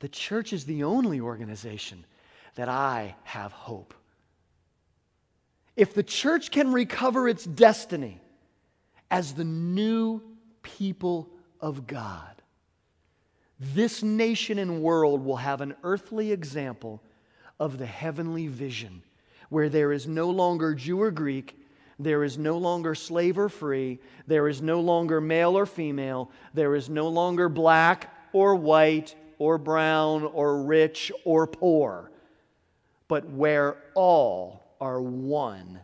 The 0.00 0.08
church 0.08 0.52
is 0.52 0.64
the 0.64 0.84
only 0.84 1.20
organization 1.20 2.04
that 2.54 2.68
I 2.68 3.16
have 3.24 3.52
hope. 3.52 3.94
If 5.76 5.94
the 5.94 6.02
church 6.02 6.50
can 6.50 6.72
recover 6.72 7.28
its 7.28 7.44
destiny 7.44 8.20
as 9.10 9.34
the 9.34 9.44
new 9.44 10.22
people 10.62 11.28
of 11.60 11.86
God. 11.86 12.42
This 13.58 14.02
nation 14.02 14.58
and 14.58 14.82
world 14.82 15.24
will 15.24 15.36
have 15.36 15.60
an 15.60 15.74
earthly 15.82 16.32
example 16.32 17.02
of 17.58 17.78
the 17.78 17.86
heavenly 17.86 18.48
vision 18.48 19.02
where 19.48 19.68
there 19.68 19.92
is 19.92 20.06
no 20.06 20.30
longer 20.30 20.74
Jew 20.74 21.00
or 21.00 21.10
Greek, 21.10 21.58
there 21.98 22.24
is 22.24 22.36
no 22.36 22.58
longer 22.58 22.94
slave 22.94 23.38
or 23.38 23.48
free, 23.48 23.98
there 24.26 24.48
is 24.48 24.60
no 24.60 24.80
longer 24.80 25.20
male 25.20 25.56
or 25.56 25.66
female, 25.66 26.30
there 26.52 26.74
is 26.74 26.88
no 26.88 27.08
longer 27.08 27.48
black 27.48 28.12
or 28.32 28.54
white 28.54 29.14
or 29.38 29.58
brown 29.58 30.24
or 30.24 30.62
rich 30.62 31.10
or 31.24 31.46
poor, 31.46 32.10
but 33.08 33.28
where 33.30 33.76
all 33.94 34.62
are 34.80 35.00
one 35.00 35.80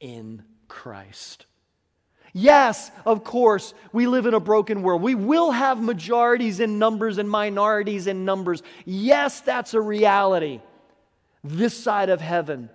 in 0.00 0.42
Christ. 0.68 1.46
Yes, 2.36 2.90
of 3.06 3.22
course, 3.22 3.74
we 3.92 4.08
live 4.08 4.26
in 4.26 4.34
a 4.34 4.40
broken 4.40 4.82
world. 4.82 5.02
We 5.02 5.14
will 5.14 5.52
have 5.52 5.80
majorities 5.80 6.58
in 6.58 6.80
numbers 6.80 7.18
and 7.18 7.30
minorities 7.30 8.08
in 8.08 8.24
numbers. 8.24 8.62
Yes, 8.84 9.40
that's 9.40 9.72
a 9.72 9.80
reality 9.80 10.60
this 11.44 11.76
side 11.76 12.08
of 12.08 12.20
heaven. 12.20 12.70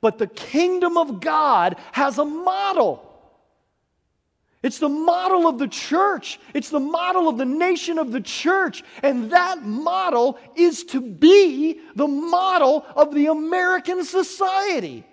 But 0.00 0.18
the 0.18 0.26
kingdom 0.26 0.96
of 0.96 1.20
God 1.20 1.76
has 1.92 2.18
a 2.18 2.24
model. 2.24 3.10
It's 4.64 4.78
the 4.78 4.88
model 4.88 5.46
of 5.46 5.58
the 5.58 5.68
church. 5.68 6.40
It's 6.54 6.70
the 6.70 6.80
model 6.80 7.28
of 7.28 7.36
the 7.36 7.44
nation 7.44 7.98
of 7.98 8.12
the 8.12 8.22
church. 8.22 8.82
And 9.02 9.30
that 9.30 9.62
model 9.62 10.38
is 10.56 10.84
to 10.84 11.02
be 11.02 11.80
the 11.94 12.08
model 12.08 12.86
of 12.96 13.14
the 13.14 13.26
American 13.26 14.04
society. 14.04 15.04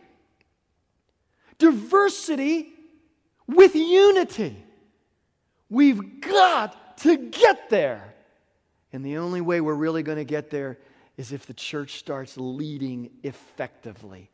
Diversity 1.57 2.69
with 3.45 3.75
unity. 3.75 4.55
We've 5.69 6.21
got 6.21 6.97
to 6.99 7.17
get 7.17 7.69
there. 7.69 8.15
And 8.93 9.05
the 9.05 9.17
only 9.17 9.41
way 9.41 9.59
we're 9.59 9.73
really 9.73 10.01
going 10.01 10.17
to 10.17 10.23
get 10.23 10.49
there 10.49 10.77
is 11.17 11.33
if 11.33 11.45
the 11.45 11.53
church 11.53 11.99
starts 11.99 12.37
leading 12.37 13.11
effectively. 13.21 14.30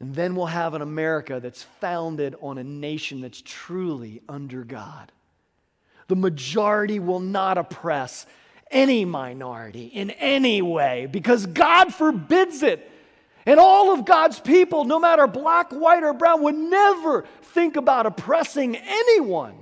And 0.00 0.14
then 0.14 0.36
we'll 0.36 0.46
have 0.46 0.74
an 0.74 0.82
America 0.82 1.40
that's 1.40 1.62
founded 1.80 2.36
on 2.40 2.58
a 2.58 2.64
nation 2.64 3.20
that's 3.20 3.42
truly 3.44 4.22
under 4.28 4.62
God. 4.64 5.10
The 6.06 6.16
majority 6.16 7.00
will 7.00 7.20
not 7.20 7.58
oppress 7.58 8.26
any 8.70 9.04
minority 9.04 9.86
in 9.86 10.10
any 10.10 10.62
way 10.62 11.06
because 11.06 11.46
God 11.46 11.92
forbids 11.92 12.62
it. 12.62 12.90
And 13.44 13.58
all 13.58 13.92
of 13.92 14.04
God's 14.04 14.38
people, 14.38 14.84
no 14.84 14.98
matter 14.98 15.26
black, 15.26 15.70
white, 15.72 16.02
or 16.02 16.12
brown, 16.12 16.42
would 16.42 16.54
never 16.54 17.24
think 17.42 17.76
about 17.76 18.06
oppressing 18.06 18.76
anyone 18.76 19.54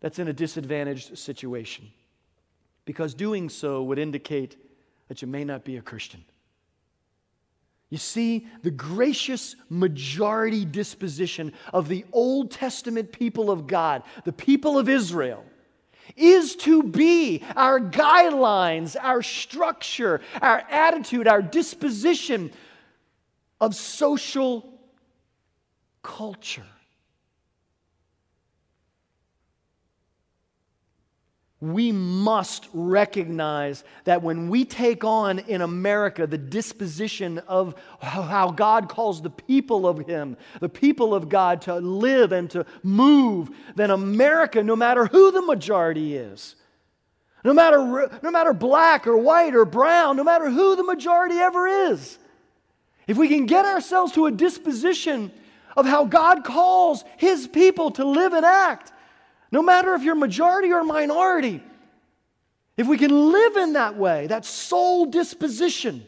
that's 0.00 0.18
in 0.18 0.28
a 0.28 0.32
disadvantaged 0.32 1.16
situation. 1.18 1.90
Because 2.84 3.14
doing 3.14 3.48
so 3.48 3.82
would 3.84 3.98
indicate 3.98 4.56
that 5.08 5.22
you 5.22 5.28
may 5.28 5.44
not 5.44 5.64
be 5.64 5.76
a 5.78 5.82
Christian. 5.82 6.24
You 7.90 7.98
see, 7.98 8.46
the 8.62 8.70
gracious 8.70 9.56
majority 9.68 10.64
disposition 10.64 11.52
of 11.72 11.88
the 11.88 12.04
Old 12.12 12.52
Testament 12.52 13.10
people 13.10 13.50
of 13.50 13.66
God, 13.66 14.04
the 14.24 14.32
people 14.32 14.78
of 14.78 14.88
Israel, 14.88 15.44
is 16.16 16.54
to 16.56 16.84
be 16.84 17.42
our 17.56 17.80
guidelines, 17.80 18.96
our 19.00 19.22
structure, 19.22 20.20
our 20.40 20.62
attitude, 20.70 21.26
our 21.26 21.42
disposition 21.42 22.52
of 23.60 23.74
social 23.74 24.72
culture. 26.02 26.66
We 31.60 31.92
must 31.92 32.68
recognize 32.72 33.84
that 34.04 34.22
when 34.22 34.48
we 34.48 34.64
take 34.64 35.04
on 35.04 35.40
in 35.40 35.60
America 35.60 36.26
the 36.26 36.38
disposition 36.38 37.38
of 37.46 37.74
how 38.00 38.50
God 38.50 38.88
calls 38.88 39.20
the 39.20 39.28
people 39.28 39.86
of 39.86 40.06
Him, 40.06 40.38
the 40.60 40.70
people 40.70 41.14
of 41.14 41.28
God 41.28 41.60
to 41.62 41.74
live 41.76 42.32
and 42.32 42.48
to 42.50 42.64
move, 42.82 43.50
then 43.76 43.90
America, 43.90 44.62
no 44.62 44.74
matter 44.74 45.04
who 45.06 45.30
the 45.30 45.42
majority 45.42 46.16
is, 46.16 46.56
no 47.44 47.52
matter, 47.52 48.10
no 48.22 48.30
matter 48.30 48.54
black 48.54 49.06
or 49.06 49.18
white 49.18 49.54
or 49.54 49.66
brown, 49.66 50.16
no 50.16 50.24
matter 50.24 50.48
who 50.48 50.76
the 50.76 50.82
majority 50.82 51.36
ever 51.36 51.66
is, 51.66 52.18
if 53.06 53.18
we 53.18 53.28
can 53.28 53.44
get 53.44 53.66
ourselves 53.66 54.12
to 54.12 54.26
a 54.26 54.30
disposition 54.30 55.30
of 55.76 55.84
how 55.84 56.06
God 56.06 56.42
calls 56.42 57.04
His 57.18 57.46
people 57.46 57.90
to 57.92 58.04
live 58.04 58.32
and 58.32 58.46
act, 58.46 58.92
no 59.50 59.62
matter 59.62 59.94
if 59.94 60.02
you're 60.02 60.14
majority 60.14 60.72
or 60.72 60.84
minority, 60.84 61.62
if 62.76 62.86
we 62.86 62.96
can 62.96 63.32
live 63.32 63.56
in 63.56 63.74
that 63.74 63.96
way, 63.96 64.26
that 64.28 64.44
soul 64.44 65.06
disposition, 65.06 66.04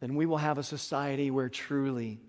then 0.00 0.14
we 0.14 0.26
will 0.26 0.38
have 0.38 0.58
a 0.58 0.62
society 0.62 1.30
where 1.30 1.48
truly 1.48 2.20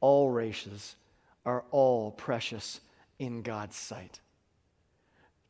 all 0.00 0.30
races 0.30 0.96
are 1.44 1.64
all 1.70 2.10
precious 2.12 2.80
in 3.18 3.42
God's 3.42 3.76
sight. 3.76 4.20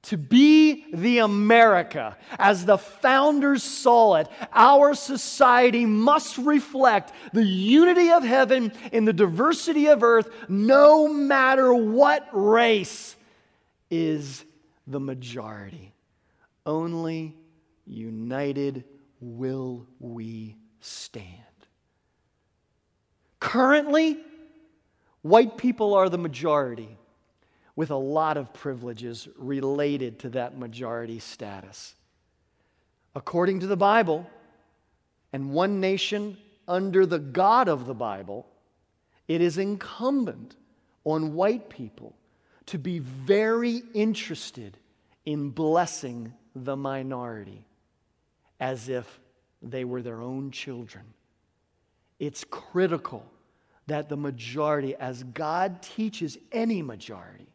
To 0.05 0.17
be 0.17 0.87
the 0.95 1.19
America 1.19 2.17
as 2.39 2.65
the 2.65 2.79
founders 2.79 3.63
saw 3.63 4.15
it, 4.17 4.29
our 4.53 4.95
society 4.95 5.85
must 5.85 6.39
reflect 6.39 7.13
the 7.35 7.45
unity 7.45 8.11
of 8.11 8.25
heaven 8.25 8.73
in 8.93 9.05
the 9.05 9.13
diversity 9.13 9.89
of 9.89 10.03
earth, 10.03 10.31
no 10.49 11.07
matter 11.07 11.75
what 11.75 12.27
race 12.33 13.15
is 13.91 14.45
the 14.87 15.01
majority. 15.01 15.93
Only 16.65 17.37
united 17.87 18.85
will 19.21 19.87
we 19.99 20.57
stand. 20.81 21.27
Currently, 23.39 24.19
white 25.23 25.59
people 25.59 25.93
are 25.93 26.09
the 26.09 26.19
majority 26.19 26.97
with 27.81 27.91
a 27.91 27.97
lot 27.97 28.37
of 28.37 28.53
privileges 28.53 29.27
related 29.39 30.19
to 30.19 30.29
that 30.29 30.59
majority 30.59 31.19
status. 31.19 31.95
According 33.15 33.61
to 33.61 33.67
the 33.67 33.75
Bible, 33.75 34.29
and 35.33 35.55
one 35.55 35.81
nation 35.81 36.37
under 36.69 37.07
the 37.07 37.19
God 37.19 37.71
of 37.71 37.87
the 37.87 37.95
Bible, 37.95 38.47
it 39.29 39.41
is 39.41 39.57
incumbent 39.57 40.57
on 41.05 41.33
white 41.33 41.71
people 41.71 42.15
to 42.67 42.77
be 42.77 42.99
very 42.99 43.83
interested 43.95 44.77
in 45.25 45.49
blessing 45.49 46.35
the 46.55 46.77
minority 46.77 47.65
as 48.61 48.91
if 48.91 49.21
they 49.63 49.87
were 49.87 50.03
their 50.03 50.21
own 50.21 50.51
children. 50.51 51.05
It's 52.19 52.45
critical 52.45 53.25
that 53.87 54.11
the 54.11 54.19
majority, 54.19 54.95
as 54.97 55.23
God 55.23 55.81
teaches 55.81 56.37
any 56.53 56.83
majority, 56.83 57.47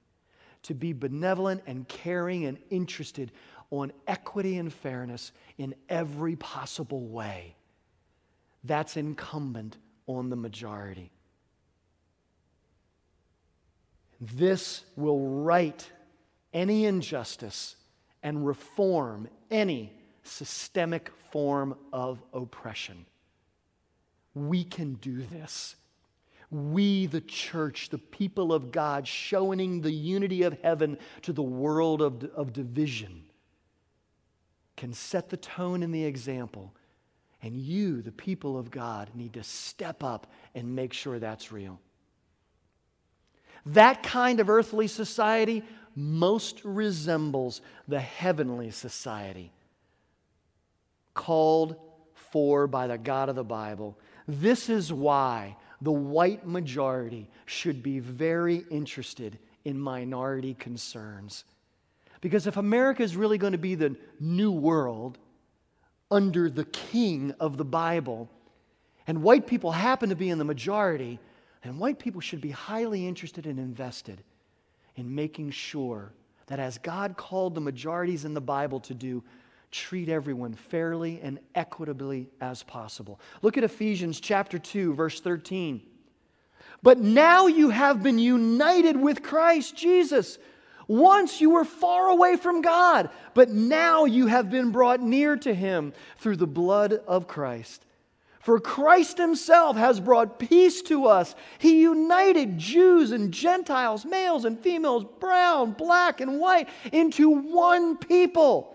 to 0.66 0.74
be 0.74 0.94
benevolent 0.94 1.62
and 1.68 1.88
caring 1.88 2.46
and 2.46 2.58
interested 2.70 3.32
on 3.72 3.92
equity 4.08 4.58
and 4.58 4.74
fairness 4.74 5.32
in 5.58 5.76
every 5.90 6.36
possible 6.36 7.08
way. 7.08 7.56
That's 8.64 8.98
incumbent 8.98 9.78
on 10.08 10.30
the 10.30 10.36
majority. 10.36 11.12
This 14.20 14.84
will 14.96 15.20
right 15.44 15.88
any 16.54 16.86
injustice 16.86 17.76
and 18.24 18.48
reform 18.48 19.28
any 19.52 19.94
systemic 20.24 21.12
form 21.32 21.76
of 21.94 22.24
oppression. 22.34 23.06
We 24.34 24.64
can 24.64 24.96
do 24.96 25.22
this 25.22 25.76
we, 26.56 27.06
the 27.06 27.22
church, 27.22 27.90
the 27.90 27.98
people 27.98 28.54
of 28.54 28.72
God, 28.72 29.08
showing 29.08 29.82
the 29.82 29.92
unity 29.92 30.44
of 30.44 30.58
heaven 30.62 30.98
to 31.24 31.34
the 31.34 31.44
world 31.44 32.02
of, 32.02 32.24
of 32.36 32.54
division, 32.54 33.24
can 34.78 34.94
set 34.94 35.30
the 35.30 35.38
tone 35.38 35.84
and 35.84 35.94
the 35.94 36.06
example. 36.06 36.74
And 37.42 37.58
you, 37.58 38.02
the 38.02 38.12
people 38.12 38.58
of 38.58 38.72
God, 38.72 39.10
need 39.14 39.34
to 39.34 39.44
step 39.44 40.04
up 40.04 40.32
and 40.54 40.76
make 40.76 40.94
sure 40.94 41.20
that's 41.20 41.52
real. 41.52 41.80
That 43.66 44.04
kind 44.04 44.40
of 44.40 44.50
earthly 44.50 44.88
society 44.88 45.64
most 45.96 46.64
resembles 46.64 47.62
the 47.88 48.00
heavenly 48.00 48.72
society 48.72 49.52
called 51.14 51.76
for 52.14 52.68
by 52.68 52.88
the 52.88 52.98
God 52.98 53.30
of 53.30 53.36
the 53.36 53.44
Bible. 53.44 53.98
This 54.28 54.70
is 54.70 54.92
why 54.92 55.56
the 55.82 55.92
white 55.92 56.48
majority 56.48 57.30
should 57.46 57.84
be 57.84 58.00
very 58.00 58.66
interested 58.70 59.38
in 59.64 59.80
minority 59.80 60.54
concerns. 60.54 61.44
Because 62.22 62.48
if 62.48 62.58
America 62.58 63.04
is 63.04 63.16
really 63.16 63.38
going 63.38 63.52
to 63.52 63.58
be 63.58 63.76
the 63.76 63.96
new 64.20 64.52
world 64.52 65.18
under 66.10 66.50
the 66.50 66.66
king 66.66 67.34
of 67.40 67.58
the 67.58 67.66
Bible, 67.66 68.30
and 69.08 69.22
white 69.22 69.48
people 69.48 69.72
happen 69.72 70.10
to 70.10 70.16
be 70.16 70.30
in 70.30 70.38
the 70.38 70.46
majority, 70.46 71.20
then 71.64 71.78
white 71.78 72.00
people 72.00 72.22
should 72.22 72.42
be 72.42 72.52
highly 72.52 73.08
interested 73.08 73.46
and 73.46 73.60
invested 73.60 74.24
in 74.96 75.14
making 75.14 75.52
sure 75.52 76.14
that 76.48 76.60
as 76.60 76.78
God 76.78 77.18
called 77.18 77.56
the 77.56 77.62
majorities 77.62 78.24
in 78.24 78.34
the 78.34 78.42
Bible 78.42 78.80
to 78.82 78.94
do, 78.94 79.24
treat 79.76 80.08
everyone 80.08 80.54
fairly 80.54 81.20
and 81.22 81.38
equitably 81.54 82.30
as 82.40 82.64
possible. 82.64 83.20
Look 83.42 83.58
at 83.58 83.64
Ephesians 83.66 84.22
chapter 84.22 84.58
2 84.58 84.94
verse 84.94 85.20
13. 85.20 85.82
But 86.82 87.00
now 87.00 87.48
you 87.48 87.72
have 87.72 88.02
been 88.02 88.18
united 88.18 88.96
with 88.96 89.22
Christ 89.22 89.76
Jesus. 89.76 90.38
Once 90.88 91.42
you 91.42 91.50
were 91.50 91.66
far 91.66 92.08
away 92.08 92.38
from 92.38 92.62
God, 92.62 93.10
but 93.34 93.50
now 93.50 94.06
you 94.06 94.28
have 94.28 94.50
been 94.50 94.72
brought 94.72 95.02
near 95.02 95.36
to 95.38 95.54
him 95.54 95.94
through 96.20 96.38
the 96.38 96.48
blood 96.48 96.94
of 97.08 97.28
Christ. 97.28 97.84
For 98.40 98.60
Christ 98.60 99.18
himself 99.18 99.76
has 99.76 100.00
brought 100.00 100.38
peace 100.38 100.84
to 100.84 101.08
us. 101.08 101.36
He 101.58 101.82
united 101.82 102.60
Jews 102.60 103.12
and 103.12 103.32
Gentiles, 103.34 104.06
males 104.06 104.46
and 104.46 104.60
females, 104.60 105.04
brown, 105.20 105.72
black, 105.72 106.22
and 106.22 106.40
white 106.40 106.70
into 106.94 107.30
one 107.30 107.98
people 107.98 108.75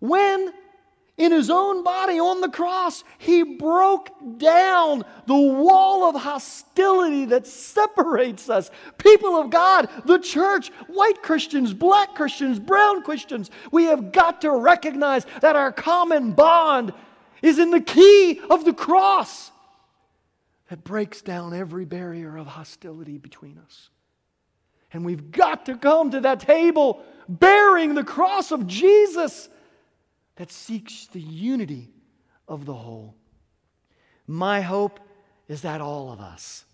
when 0.00 0.52
in 1.20 1.32
his 1.32 1.50
own 1.50 1.84
body 1.84 2.18
on 2.18 2.40
the 2.40 2.48
cross, 2.48 3.04
he 3.18 3.42
broke 3.42 4.10
down 4.38 5.04
the 5.26 5.34
wall 5.34 6.08
of 6.08 6.20
hostility 6.20 7.26
that 7.26 7.46
separates 7.46 8.48
us. 8.48 8.70
People 8.96 9.36
of 9.36 9.50
God, 9.50 9.90
the 10.06 10.18
church, 10.18 10.70
white 10.88 11.22
Christians, 11.22 11.74
black 11.74 12.14
Christians, 12.14 12.58
brown 12.58 13.02
Christians, 13.02 13.50
we 13.70 13.84
have 13.84 14.12
got 14.12 14.40
to 14.40 14.50
recognize 14.50 15.26
that 15.42 15.56
our 15.56 15.70
common 15.70 16.32
bond 16.32 16.94
is 17.42 17.58
in 17.58 17.70
the 17.70 17.82
key 17.82 18.40
of 18.48 18.64
the 18.64 18.72
cross 18.72 19.50
that 20.70 20.84
breaks 20.84 21.20
down 21.20 21.52
every 21.52 21.84
barrier 21.84 22.38
of 22.38 22.46
hostility 22.46 23.18
between 23.18 23.58
us. 23.58 23.90
And 24.90 25.04
we've 25.04 25.30
got 25.30 25.66
to 25.66 25.76
come 25.76 26.12
to 26.12 26.20
that 26.20 26.40
table 26.40 27.02
bearing 27.28 27.94
the 27.94 28.04
cross 28.04 28.52
of 28.52 28.66
Jesus 28.66 29.50
that 30.40 30.50
seeks 30.50 31.06
the 31.08 31.20
unity 31.20 31.90
of 32.48 32.64
the 32.64 32.72
whole. 32.72 33.14
My 34.26 34.62
hope 34.62 34.98
is 35.48 35.60
that 35.60 35.82
all 35.82 36.10
of 36.10 36.18
us, 36.18 36.64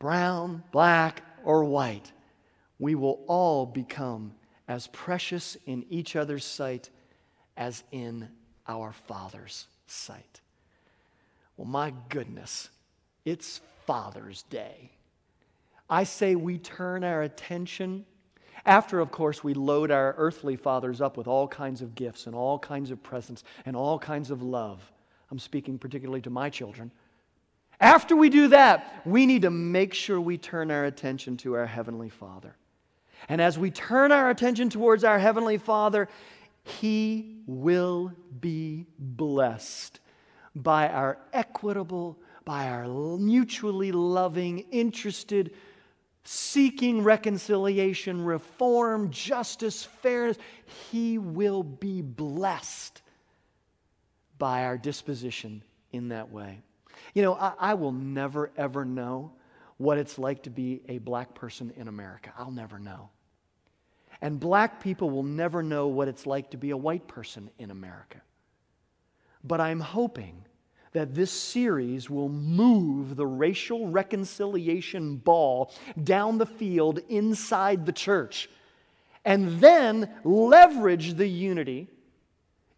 brown, 0.00 0.64
black, 0.72 1.22
or 1.44 1.62
white, 1.62 2.10
we 2.80 2.96
will 2.96 3.22
all 3.28 3.64
become 3.64 4.32
as 4.66 4.88
precious 4.88 5.56
in 5.66 5.84
each 5.88 6.16
other's 6.16 6.44
sight 6.44 6.90
as 7.56 7.84
in 7.92 8.28
our 8.66 8.92
Father's 8.92 9.68
sight. 9.86 10.40
Well, 11.56 11.68
my 11.68 11.94
goodness, 12.08 12.70
it's 13.24 13.60
Father's 13.86 14.42
Day. 14.42 14.90
I 15.88 16.02
say 16.02 16.34
we 16.34 16.58
turn 16.58 17.04
our 17.04 17.22
attention 17.22 18.04
after, 18.66 19.00
of 19.00 19.10
course, 19.10 19.42
we 19.42 19.54
load 19.54 19.90
our 19.90 20.14
earthly 20.18 20.56
fathers 20.56 21.00
up 21.00 21.16
with 21.16 21.26
all 21.26 21.48
kinds 21.48 21.82
of 21.82 21.94
gifts 21.94 22.26
and 22.26 22.34
all 22.34 22.58
kinds 22.58 22.90
of 22.90 23.02
presents 23.02 23.44
and 23.64 23.74
all 23.76 23.98
kinds 23.98 24.30
of 24.30 24.42
love. 24.42 24.80
I'm 25.30 25.38
speaking 25.38 25.78
particularly 25.78 26.20
to 26.22 26.30
my 26.30 26.50
children. 26.50 26.90
After 27.80 28.14
we 28.14 28.28
do 28.28 28.48
that, 28.48 29.02
we 29.06 29.24
need 29.24 29.42
to 29.42 29.50
make 29.50 29.94
sure 29.94 30.20
we 30.20 30.36
turn 30.36 30.70
our 30.70 30.84
attention 30.84 31.36
to 31.38 31.54
our 31.54 31.66
Heavenly 31.66 32.10
Father. 32.10 32.54
And 33.28 33.40
as 33.40 33.58
we 33.58 33.70
turn 33.70 34.12
our 34.12 34.28
attention 34.28 34.68
towards 34.68 35.04
our 35.04 35.18
Heavenly 35.18 35.56
Father, 35.56 36.08
He 36.62 37.36
will 37.46 38.12
be 38.40 38.86
blessed 38.98 40.00
by 40.54 40.88
our 40.88 41.18
equitable, 41.32 42.18
by 42.44 42.68
our 42.68 42.86
mutually 42.86 43.92
loving, 43.92 44.58
interested, 44.70 45.52
seeking 46.24 47.02
reconciliation, 47.02 48.24
reform, 48.24 49.10
justice, 49.10 49.84
fairness, 49.84 50.36
he 50.90 51.18
will 51.18 51.62
be 51.62 52.02
blessed 52.02 53.02
by 54.38 54.64
our 54.64 54.78
disposition 54.78 55.62
in 55.92 56.08
that 56.08 56.30
way. 56.30 56.60
You 57.14 57.22
know, 57.22 57.34
I, 57.34 57.52
I, 57.58 57.74
will 57.74 57.92
never, 57.92 58.50
ever 58.56 58.84
know 58.84 59.32
what 59.76 59.98
it's 59.98 60.18
like 60.18 60.42
to 60.44 60.50
be 60.50 60.82
a 60.88 60.98
black 60.98 61.34
person 61.34 61.72
in 61.76 61.88
America. 61.88 62.32
I'll 62.36 62.50
never 62.50 62.78
know. 62.78 63.10
And 64.20 64.38
black 64.38 64.82
people 64.82 65.10
will 65.10 65.22
never 65.22 65.62
know 65.62 65.88
what 65.88 66.08
it's 66.08 66.26
like 66.26 66.50
to 66.50 66.58
be 66.58 66.70
a 66.70 66.76
white 66.76 67.08
person 67.08 67.50
in 67.58 67.70
America. 67.70 68.20
But 69.42 69.60
I'm 69.60 69.80
hoping 69.80 70.44
that 70.92 71.14
this 71.14 71.30
series 71.30 72.10
will 72.10 72.28
move 72.28 73.16
the 73.16 73.26
racial 73.26 73.88
reconciliation 73.88 75.16
ball 75.16 75.72
down 76.02 76.38
the 76.38 76.46
field 76.46 77.00
inside 77.08 77.86
the 77.86 77.92
church 77.92 78.48
and 79.24 79.60
then 79.60 80.10
leverage 80.24 81.14
the 81.14 81.28
unity 81.28 81.88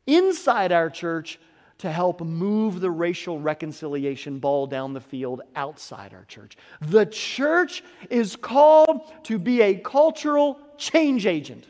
inside 0.07 0.73
our 0.73 0.91
church 0.91 1.39
to 1.79 1.91
help 1.91 2.21
move 2.21 2.81
the 2.81 2.91
racial 2.91 3.41
reconciliation 3.41 4.39
ball 4.39 4.67
down 4.67 4.93
the 4.93 5.01
field 5.01 5.43
outside 5.57 6.15
our 6.15 6.25
church. 6.27 6.57
The 6.81 7.07
church 7.07 7.83
is 8.09 8.37
called 8.37 9.11
to 9.25 9.39
be 9.39 9.63
a 9.63 9.75
cultural 9.75 10.61
change 10.77 11.27
agent. 11.27 11.67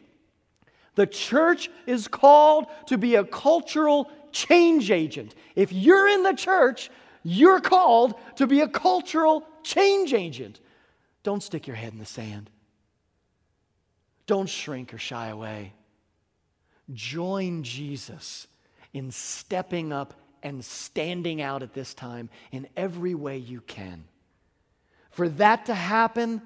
The 0.97 1.07
church 1.07 1.70
is 1.86 2.09
called 2.09 2.66
to 2.88 2.99
be 2.99 3.14
a 3.14 3.24
cultural 3.24 4.11
change 4.33 4.91
agent. 4.91 5.35
If 5.55 5.72
you're 5.72 6.09
in 6.09 6.22
the 6.22 6.33
church, 6.33 6.91
you're 7.22 7.61
called 7.61 8.14
to 8.37 8.47
be 8.47 8.61
a 8.61 8.68
cultural 8.68 9.47
change 9.62 10.12
agent. 10.12 10.61
Don't 11.22 11.43
stick 11.43 11.66
your 11.66 11.76
head 11.76 11.93
in 11.93 11.99
the 11.99 12.05
sand. 12.05 12.51
Don't 14.26 14.49
shrink 14.49 14.93
or 14.95 14.99
shy 14.99 15.28
away. 15.28 15.72
Join 16.93 17.62
Jesus 17.62 18.47
in 18.93 19.11
stepping 19.11 19.93
up 19.93 20.14
and 20.43 20.64
standing 20.64 21.41
out 21.41 21.62
at 21.62 21.72
this 21.72 21.95
time 21.95 22.28
in 22.51 22.68
every 22.76 23.14
way 23.14 23.39
you 23.39 23.61
can. 23.61 24.05
For 25.11 25.28
that 25.28 25.66
to 25.66 25.74
happen, 25.74 26.43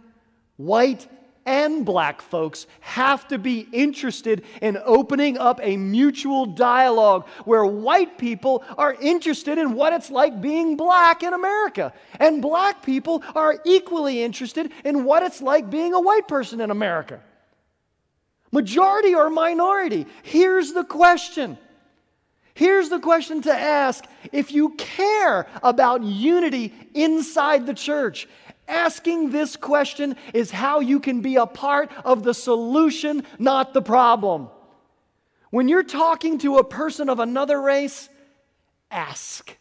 white 0.57 1.09
and 1.47 1.87
black 1.87 2.21
folks 2.21 2.67
have 2.81 3.27
to 3.29 3.39
be 3.39 3.67
interested 3.73 4.45
in 4.61 4.77
opening 4.85 5.39
up 5.39 5.61
a 5.63 5.77
mutual 5.77 6.45
dialogue 6.45 7.27
where 7.45 7.65
white 7.65 8.19
people 8.19 8.65
are 8.77 8.95
interested 9.01 9.57
in 9.57 9.73
what 9.73 9.93
it's 9.93 10.11
like 10.11 10.41
being 10.41 10.77
black 10.77 11.23
in 11.23 11.33
America, 11.33 11.93
and 12.21 12.43
black 12.43 12.83
people 12.85 13.23
are 13.35 13.59
equally 13.65 14.23
interested 14.23 14.73
in 14.85 15.05
what 15.05 15.23
it's 15.23 15.41
like 15.41 15.71
being 15.71 15.95
a 15.95 16.01
white 16.01 16.29
person 16.29 16.61
in 16.61 16.71
America. 16.71 17.21
Majority 18.53 19.15
or 19.15 19.31
minority? 19.31 20.07
Here's 20.23 20.73
the 20.73 20.85
question. 20.85 21.59
Here's 22.55 22.89
the 22.89 23.01
question 23.01 23.43
to 23.43 23.53
ask 23.53 24.03
if 24.33 24.51
you 24.51 24.71
care 24.71 25.47
about 25.63 26.03
unity 26.03 26.73
inside 26.95 27.67
the 27.67 27.75
church. 27.75 28.27
Asking 28.69 29.31
this 29.31 29.57
question 29.57 30.17
is 30.35 30.51
how 30.51 30.81
you 30.81 30.99
can 30.99 31.21
be 31.21 31.37
a 31.37 31.47
part 31.47 31.91
of 32.05 32.23
the 32.23 32.35
solution, 32.35 33.25
not 33.39 33.73
the 33.73 33.83
problem. 33.83 34.49
When 35.51 35.69
you're 35.69 35.85
talking 35.85 36.39
to 36.39 36.59
a 36.59 36.65
person 36.65 37.09
of 37.09 37.21
another 37.21 37.61
race, 37.61 38.09
ask, 38.91 39.57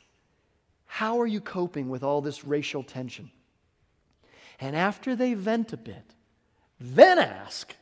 How 0.85 1.21
are 1.21 1.27
you 1.27 1.39
coping 1.39 1.89
with 1.89 2.03
all 2.03 2.21
this 2.21 2.43
racial 2.43 2.83
tension? 2.83 3.31
And 4.59 4.75
after 4.75 5.15
they 5.15 5.33
vent 5.33 5.73
a 5.73 5.77
bit, 5.77 6.15
then 6.79 7.19
ask, 7.19 7.75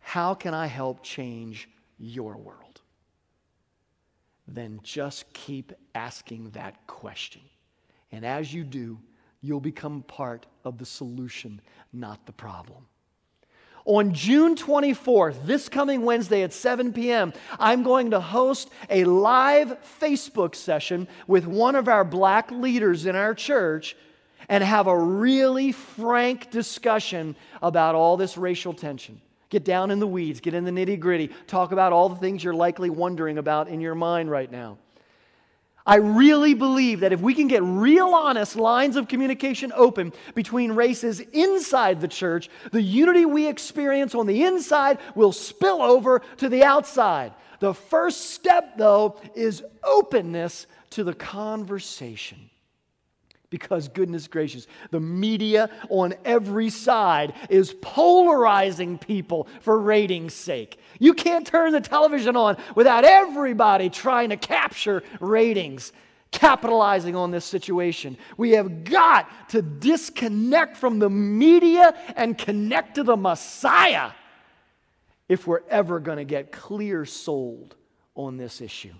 How 0.00 0.34
can 0.34 0.52
I 0.52 0.66
help 0.66 1.02
change 1.02 1.68
your 1.98 2.36
world? 2.36 2.80
Then 4.46 4.80
just 4.82 5.32
keep 5.32 5.72
asking 5.94 6.50
that 6.50 6.86
question. 6.86 7.42
And 8.12 8.26
as 8.26 8.52
you 8.52 8.64
do, 8.64 8.98
you'll 9.40 9.60
become 9.60 10.02
part 10.02 10.46
of 10.64 10.78
the 10.78 10.86
solution, 10.86 11.60
not 11.92 12.26
the 12.26 12.32
problem. 12.32 12.86
On 13.86 14.12
June 14.12 14.56
24th, 14.56 15.46
this 15.46 15.68
coming 15.68 16.02
Wednesday 16.02 16.42
at 16.42 16.52
7 16.52 16.92
p.m., 16.92 17.32
I'm 17.58 17.82
going 17.82 18.10
to 18.10 18.20
host 18.20 18.70
a 18.90 19.04
live 19.04 19.76
Facebook 20.00 20.54
session 20.54 21.08
with 21.26 21.46
one 21.46 21.74
of 21.74 21.88
our 21.88 22.04
black 22.04 22.50
leaders 22.50 23.06
in 23.06 23.16
our 23.16 23.34
church 23.34 23.96
and 24.48 24.62
have 24.62 24.86
a 24.86 24.98
really 24.98 25.72
frank 25.72 26.50
discussion 26.50 27.36
about 27.62 27.94
all 27.94 28.16
this 28.16 28.36
racial 28.36 28.74
tension. 28.74 29.20
Get 29.48 29.64
down 29.64 29.90
in 29.90 29.98
the 29.98 30.06
weeds, 30.06 30.40
get 30.40 30.54
in 30.54 30.64
the 30.64 30.70
nitty 30.70 31.00
gritty, 31.00 31.28
talk 31.46 31.72
about 31.72 31.92
all 31.92 32.08
the 32.08 32.16
things 32.16 32.44
you're 32.44 32.54
likely 32.54 32.90
wondering 32.90 33.38
about 33.38 33.68
in 33.68 33.80
your 33.80 33.94
mind 33.94 34.30
right 34.30 34.50
now. 34.50 34.78
I 35.86 35.96
really 35.96 36.54
believe 36.54 37.00
that 37.00 37.12
if 37.12 37.20
we 37.20 37.34
can 37.34 37.48
get 37.48 37.62
real 37.62 38.08
honest 38.08 38.56
lines 38.56 38.96
of 38.96 39.08
communication 39.08 39.72
open 39.74 40.12
between 40.34 40.72
races 40.72 41.20
inside 41.20 42.00
the 42.00 42.08
church, 42.08 42.50
the 42.70 42.82
unity 42.82 43.24
we 43.24 43.48
experience 43.48 44.14
on 44.14 44.26
the 44.26 44.44
inside 44.44 44.98
will 45.14 45.32
spill 45.32 45.80
over 45.82 46.20
to 46.36 46.48
the 46.48 46.64
outside. 46.64 47.32
The 47.60 47.74
first 47.74 48.30
step, 48.30 48.76
though, 48.76 49.20
is 49.34 49.62
openness 49.82 50.66
to 50.90 51.04
the 51.04 51.14
conversation. 51.14 52.50
Because, 53.50 53.88
goodness 53.88 54.28
gracious, 54.28 54.68
the 54.90 55.00
media 55.00 55.70
on 55.88 56.14
every 56.24 56.70
side 56.70 57.34
is 57.48 57.74
polarizing 57.82 58.96
people 58.96 59.48
for 59.60 59.78
ratings' 59.78 60.34
sake. 60.34 60.78
You 61.00 61.14
can't 61.14 61.46
turn 61.46 61.72
the 61.72 61.80
television 61.80 62.36
on 62.36 62.58
without 62.76 63.04
everybody 63.04 63.88
trying 63.90 64.28
to 64.28 64.36
capture 64.36 65.02
ratings, 65.18 65.92
capitalizing 66.30 67.16
on 67.16 67.30
this 67.30 67.46
situation. 67.46 68.16
We 68.36 68.50
have 68.50 68.84
got 68.84 69.48
to 69.48 69.62
disconnect 69.62 70.76
from 70.76 71.00
the 71.00 71.10
media 71.10 71.94
and 72.14 72.38
connect 72.38 72.96
to 72.96 73.02
the 73.02 73.16
Messiah 73.16 74.12
if 75.28 75.46
we're 75.46 75.62
ever 75.70 76.00
going 76.00 76.18
to 76.18 76.24
get 76.24 76.52
clear 76.52 77.06
souled 77.06 77.74
on 78.14 78.36
this 78.36 78.60
issue. 78.60 78.92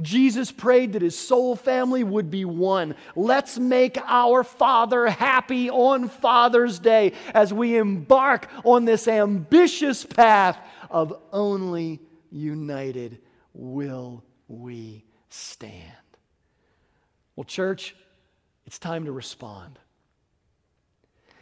Jesus 0.00 0.50
prayed 0.50 0.94
that 0.94 1.02
his 1.02 1.16
soul 1.16 1.54
family 1.54 2.02
would 2.02 2.30
be 2.30 2.44
one. 2.44 2.96
Let's 3.14 3.58
make 3.58 3.96
our 4.04 4.42
Father 4.42 5.06
happy 5.06 5.70
on 5.70 6.08
Father's 6.08 6.78
Day 6.78 7.12
as 7.32 7.52
we 7.52 7.76
embark 7.76 8.48
on 8.64 8.86
this 8.86 9.06
ambitious 9.06 10.04
path 10.04 10.58
of 10.94 11.12
only 11.32 12.00
united 12.30 13.18
will 13.52 14.22
we 14.46 15.04
stand. 15.28 15.82
Well, 17.34 17.42
church, 17.42 17.96
it's 18.64 18.78
time 18.78 19.06
to 19.06 19.12
respond. 19.12 19.80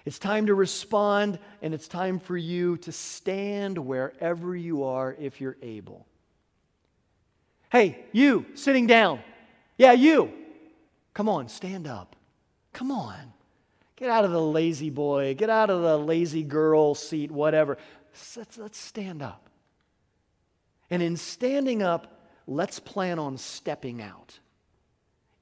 It's 0.07 0.19
time 0.19 0.47
to 0.47 0.55
respond, 0.55 1.39
and 1.61 1.75
it's 1.75 1.87
time 1.87 2.19
for 2.19 2.35
you 2.35 2.79
to 2.79 2.93
stand 2.93 3.77
wherever 3.77 4.57
you 4.57 4.85
are 4.85 5.15
if 5.21 5.39
you're 5.39 5.59
able. 5.61 6.07
Hey, 7.71 8.07
you 8.11 8.47
sitting 8.55 8.87
down. 8.87 9.21
Yeah, 9.77 9.93
you. 9.93 10.33
Come 11.13 11.29
on, 11.29 11.49
stand 11.49 11.87
up. 11.87 12.17
Come 12.73 12.91
on. 12.91 13.35
Get 13.97 14.09
out 14.09 14.25
of 14.25 14.31
the 14.31 14.41
lazy 14.41 14.89
boy, 14.89 15.35
get 15.35 15.51
out 15.51 15.69
of 15.69 15.83
the 15.83 15.99
lazy 15.99 16.43
girl 16.43 16.95
seat, 16.95 17.31
whatever. 17.31 17.77
Let's, 18.13 18.59
let's 18.59 18.79
stand 18.79 19.23
up. 19.23 19.49
And 20.91 21.03
in 21.03 21.17
standing 21.17 21.83
up, 21.83 22.29
let's 22.47 22.79
plan 22.79 23.19
on 23.19 23.39
stepping 23.39 24.03
out 24.03 24.39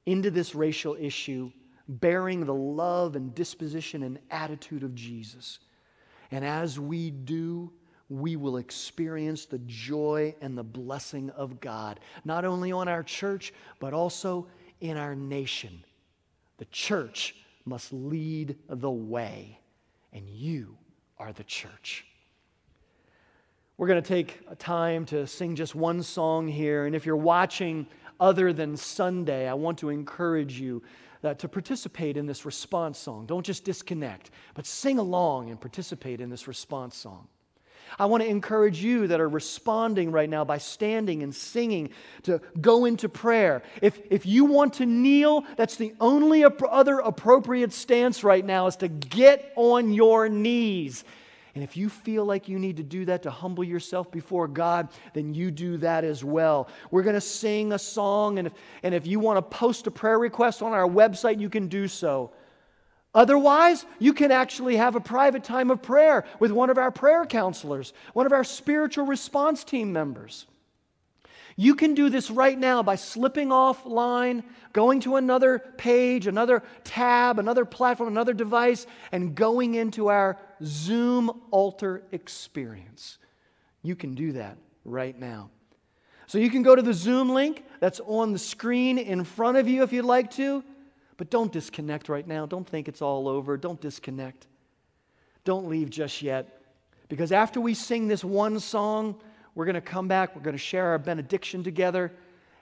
into 0.07 0.31
this 0.31 0.55
racial 0.55 0.97
issue, 0.99 1.51
bearing 1.89 2.45
the 2.45 2.55
love 2.55 3.17
and 3.17 3.35
disposition 3.35 4.03
and 4.03 4.19
attitude 4.31 4.83
of 4.83 4.95
Jesus. 4.95 5.59
And 6.31 6.45
as 6.45 6.79
we 6.79 7.11
do, 7.11 7.73
we 8.09 8.37
will 8.37 8.57
experience 8.57 9.47
the 9.47 9.61
joy 9.67 10.35
and 10.41 10.57
the 10.57 10.65
blessing 10.65 11.31
of 11.31 11.61
God, 11.61 12.01
not 12.25 12.45
only 12.45 12.73
on 12.73 12.89
our 12.89 13.03
church, 13.03 13.53
but 13.79 13.93
also 13.93 14.47
in 14.81 14.97
our 14.97 15.15
nation. 15.15 15.85
The 16.59 16.65
church 16.67 17.37
must 17.65 17.93
lead 17.93 18.57
the 18.69 18.91
way, 18.91 19.61
and 20.13 20.29
you 20.29 20.77
are 21.19 21.33
the 21.33 21.45
church. 21.45 22.07
We're 23.81 23.87
going 23.87 24.03
to 24.03 24.07
take 24.07 24.39
a 24.51 24.55
time 24.55 25.07
to 25.07 25.27
sing 25.27 25.57
just 25.57 25.75
one 25.75 26.03
song 26.03 26.47
here, 26.47 26.85
and 26.85 26.95
if 26.95 27.07
you're 27.07 27.17
watching 27.17 27.87
other 28.21 28.53
than 28.53 28.77
Sunday, 28.77 29.49
I 29.49 29.55
want 29.55 29.79
to 29.79 29.89
encourage 29.89 30.61
you 30.61 30.83
uh, 31.25 31.33
to 31.33 31.49
participate 31.49 32.19
in 32.19 32.27
this 32.27 32.45
response 32.45 32.99
song. 32.99 33.25
Don't 33.25 33.43
just 33.43 33.65
disconnect, 33.65 34.33
but 34.53 34.67
sing 34.67 34.99
along 34.99 35.49
and 35.49 35.59
participate 35.59 36.21
in 36.21 36.29
this 36.29 36.47
response 36.47 36.95
song. 36.95 37.27
I 37.99 38.05
want 38.05 38.23
to 38.23 38.29
encourage 38.29 38.85
you 38.85 39.07
that 39.07 39.19
are 39.19 39.31
responding 39.31 40.13
right 40.13 40.29
now 40.29 40.45
by 40.45 40.59
standing 40.59 41.23
and 41.23 41.35
singing 41.35 41.89
to 42.25 42.43
go 42.61 42.85
into 42.85 43.09
prayer. 43.09 43.63
If, 43.81 43.99
if 44.11 44.27
you 44.27 44.45
want 44.45 44.75
to 44.75 44.85
kneel, 44.85 45.47
that's 45.57 45.77
the 45.77 45.95
only 46.03 46.45
other 46.45 46.99
appropriate 46.99 47.73
stance 47.73 48.23
right 48.25 48.45
now 48.45 48.67
is 48.67 48.77
to 48.77 48.89
get 48.89 49.55
on 49.57 49.95
your 49.95 50.29
knees. 50.29 51.03
And 51.55 51.65
if 51.65 51.77
you 51.77 51.89
feel 51.89 52.25
like 52.25 52.49
you 52.49 52.59
need 52.59 52.77
to 52.77 52.83
do 52.83 53.05
that 53.07 53.23
to 53.25 53.31
humble 53.31 53.65
yourself 53.65 54.11
before 54.11 54.47
God, 54.47 54.89
then 55.15 55.35
you 55.35 55.51
do 55.51 55.77
that 55.79 56.05
as 56.05 56.23
well. 56.23 56.69
We're 56.91 57.03
going 57.03 57.15
to 57.15 57.21
sing 57.21 57.73
a 57.73 57.79
song, 57.79 58.39
and 58.39 58.47
if, 58.47 58.53
and 58.83 58.95
if 58.95 59.07
you 59.07 59.19
want 59.19 59.39
to 59.39 59.57
post 59.57 59.87
a 59.87 59.91
prayer 59.91 60.19
request 60.19 60.63
on 60.63 60.73
our 60.73 60.87
website, 60.87 61.41
you 61.41 61.51
can 61.51 61.69
do 61.69 61.89
so. 61.89 62.33
Otherwise, 63.13 63.85
you 63.99 64.13
can 64.13 64.31
actually 64.31 64.77
have 64.77 64.95
a 64.95 65.01
private 65.01 65.43
time 65.43 65.71
of 65.71 65.83
prayer 65.83 66.25
with 66.39 66.53
one 66.53 66.71
of 66.71 66.79
our 66.79 66.93
prayer 66.93 67.27
counselors, 67.27 67.93
one 68.13 68.27
of 68.27 68.33
our 68.33 68.45
spiritual 68.45 69.05
response 69.05 69.65
team 69.65 69.93
members. 69.93 70.47
You 71.57 71.75
can 71.75 71.95
do 71.95 72.09
this 72.09 72.31
right 72.31 72.57
now 72.57 72.83
by 72.83 72.95
slipping 72.95 73.49
offline, 73.49 74.45
going 74.73 75.01
to 75.01 75.17
another 75.17 75.59
page, 75.59 76.29
another 76.29 76.63
tab, 76.85 77.41
another 77.41 77.65
platform, 77.65 78.09
another 78.09 78.33
device, 78.33 78.87
and 79.11 79.35
going 79.35 79.75
into 79.75 80.07
our 80.07 80.39
Zoom 80.63 81.31
altar 81.51 82.03
experience. 82.13 83.19
You 83.83 83.97
can 83.97 84.15
do 84.15 84.33
that 84.33 84.59
right 84.85 85.19
now. 85.19 85.51
So 86.27 86.39
you 86.39 86.51
can 86.51 86.63
go 86.63 86.77
to 86.77 86.83
the 86.83 86.95
Zoom 86.95 87.31
link 87.31 87.65
that's 87.81 88.01
on 88.07 88.33
the 88.33 88.39
screen 88.39 88.99
in 88.99 89.25
front 89.25 89.57
of 89.57 89.67
you 89.67 89.83
if 89.83 89.93
you'd 89.93 90.05
like 90.05 90.31
to, 90.33 90.63
but 91.17 91.29
don't 91.29 91.51
disconnect 91.51 92.09
right 92.09 92.27
now. 92.27 92.47
Don't 92.47 92.67
think 92.67 92.87
it's 92.87 93.03
all 93.03 93.27
over. 93.27 93.57
Don't 93.57 93.81
disconnect. 93.81 94.47
Don't 95.45 95.69
leave 95.69 95.91
just 95.91 96.23
yet. 96.23 96.63
Because 97.09 97.33
after 97.33 97.61
we 97.61 97.75
sing 97.75 98.07
this 98.07 98.23
one 98.23 98.61
song, 98.61 99.17
we're 99.55 99.65
going 99.65 99.75
to 99.75 99.81
come 99.81 100.07
back, 100.07 100.37
we're 100.37 100.43
going 100.43 100.55
to 100.55 100.59
share 100.59 100.87
our 100.87 100.99
benediction 100.99 101.65
together, 101.65 102.13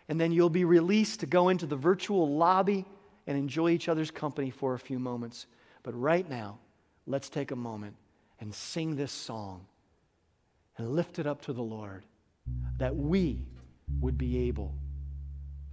and 0.09 0.19
then 0.19 0.33
you'll 0.33 0.49
be 0.49 0.65
released 0.65 1.21
to 1.21 1.27
go 1.27 1.51
into 1.51 1.67
the 1.67 1.77
virtual 1.77 2.35
lobby 2.35 2.87
and 3.27 3.37
enjoy 3.37 3.71
each 3.71 3.89
other's 3.89 4.11
company 4.11 4.49
for 4.51 4.73
a 4.73 4.79
few 4.79 4.99
moments. 4.99 5.47
But 5.83 5.93
right 5.93 6.29
now, 6.29 6.59
let's 7.09 7.31
take 7.31 7.51
a 7.51 7.57
moment 7.57 7.97
and 8.39 8.55
sing 8.55 8.95
this 8.95 9.11
song 9.11 9.67
and 10.77 10.91
lift 10.95 11.19
it 11.19 11.27
up 11.27 11.43
to 11.43 11.53
the 11.53 11.63
Lord 11.63 12.05
that 12.77 12.95
we 12.95 13.47
would 14.01 14.19
be 14.19 14.47
able 14.49 14.75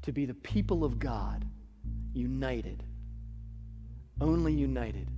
to 0.04 0.12
be 0.12 0.26
the 0.26 0.34
people 0.34 0.84
of 0.84 0.98
God, 0.98 1.46
united. 2.14 2.84
Only 4.22 4.54
united 4.54 5.10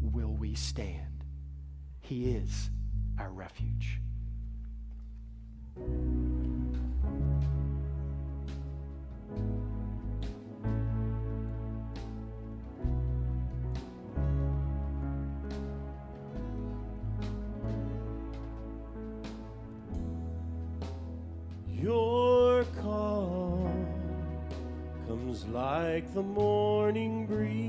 will 0.00 0.32
we 0.32 0.54
stand. 0.54 1.24
He 2.00 2.30
is 2.30 2.70
our 3.18 3.30
refuge. 3.30 4.00
Like 25.98 26.14
the 26.14 26.22
morning 26.22 27.26
breeze. 27.26 27.67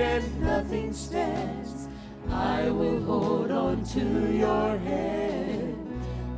And 0.00 0.40
nothing 0.40 0.92
stands, 0.92 1.88
I 2.30 2.68
will 2.70 3.02
hold 3.02 3.50
on 3.50 3.84
to 3.84 4.32
your 4.32 4.76
hand. 4.78 5.76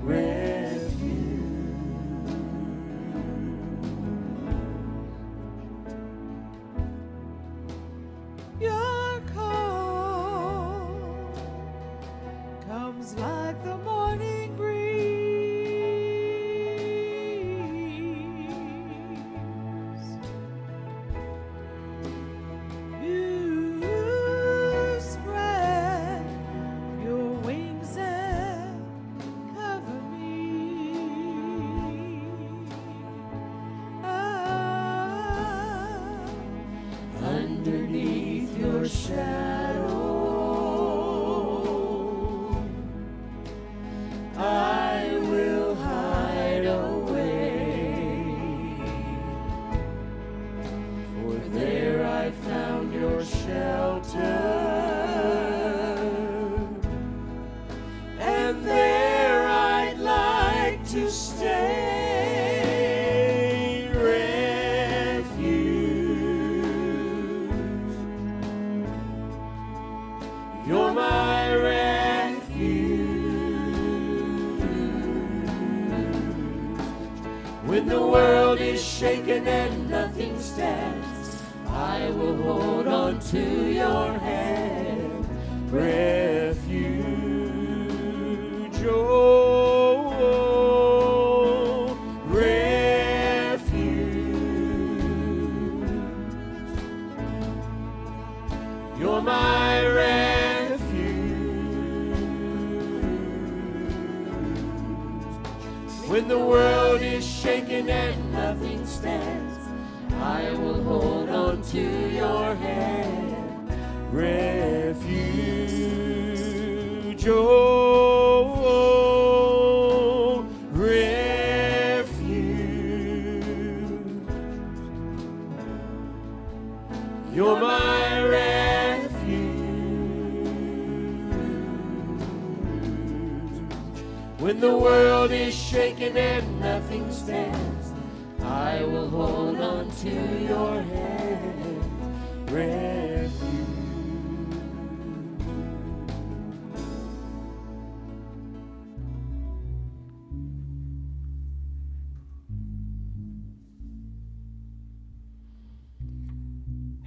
Refuge. 0.03 0.68
To 83.31 83.73
your 83.75 84.19
hand. 84.21 85.29
Refuge. 85.71 86.18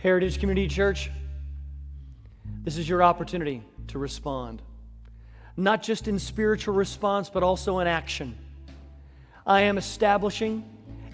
Heritage 0.02 0.40
Community 0.40 0.68
Church, 0.68 1.12
This 2.64 2.78
is 2.78 2.90
your 2.90 3.04
opportunity 3.04 3.62
to 3.90 4.00
respond. 4.00 4.64
Not 5.56 5.84
just 5.84 6.08
in 6.08 6.18
spiritual 6.18 6.74
response, 6.74 7.30
but 7.30 7.44
also 7.44 7.78
in 7.78 7.88
action. 7.88 8.36
I 9.46 9.62
am 9.62 9.78
establishing 9.78 10.68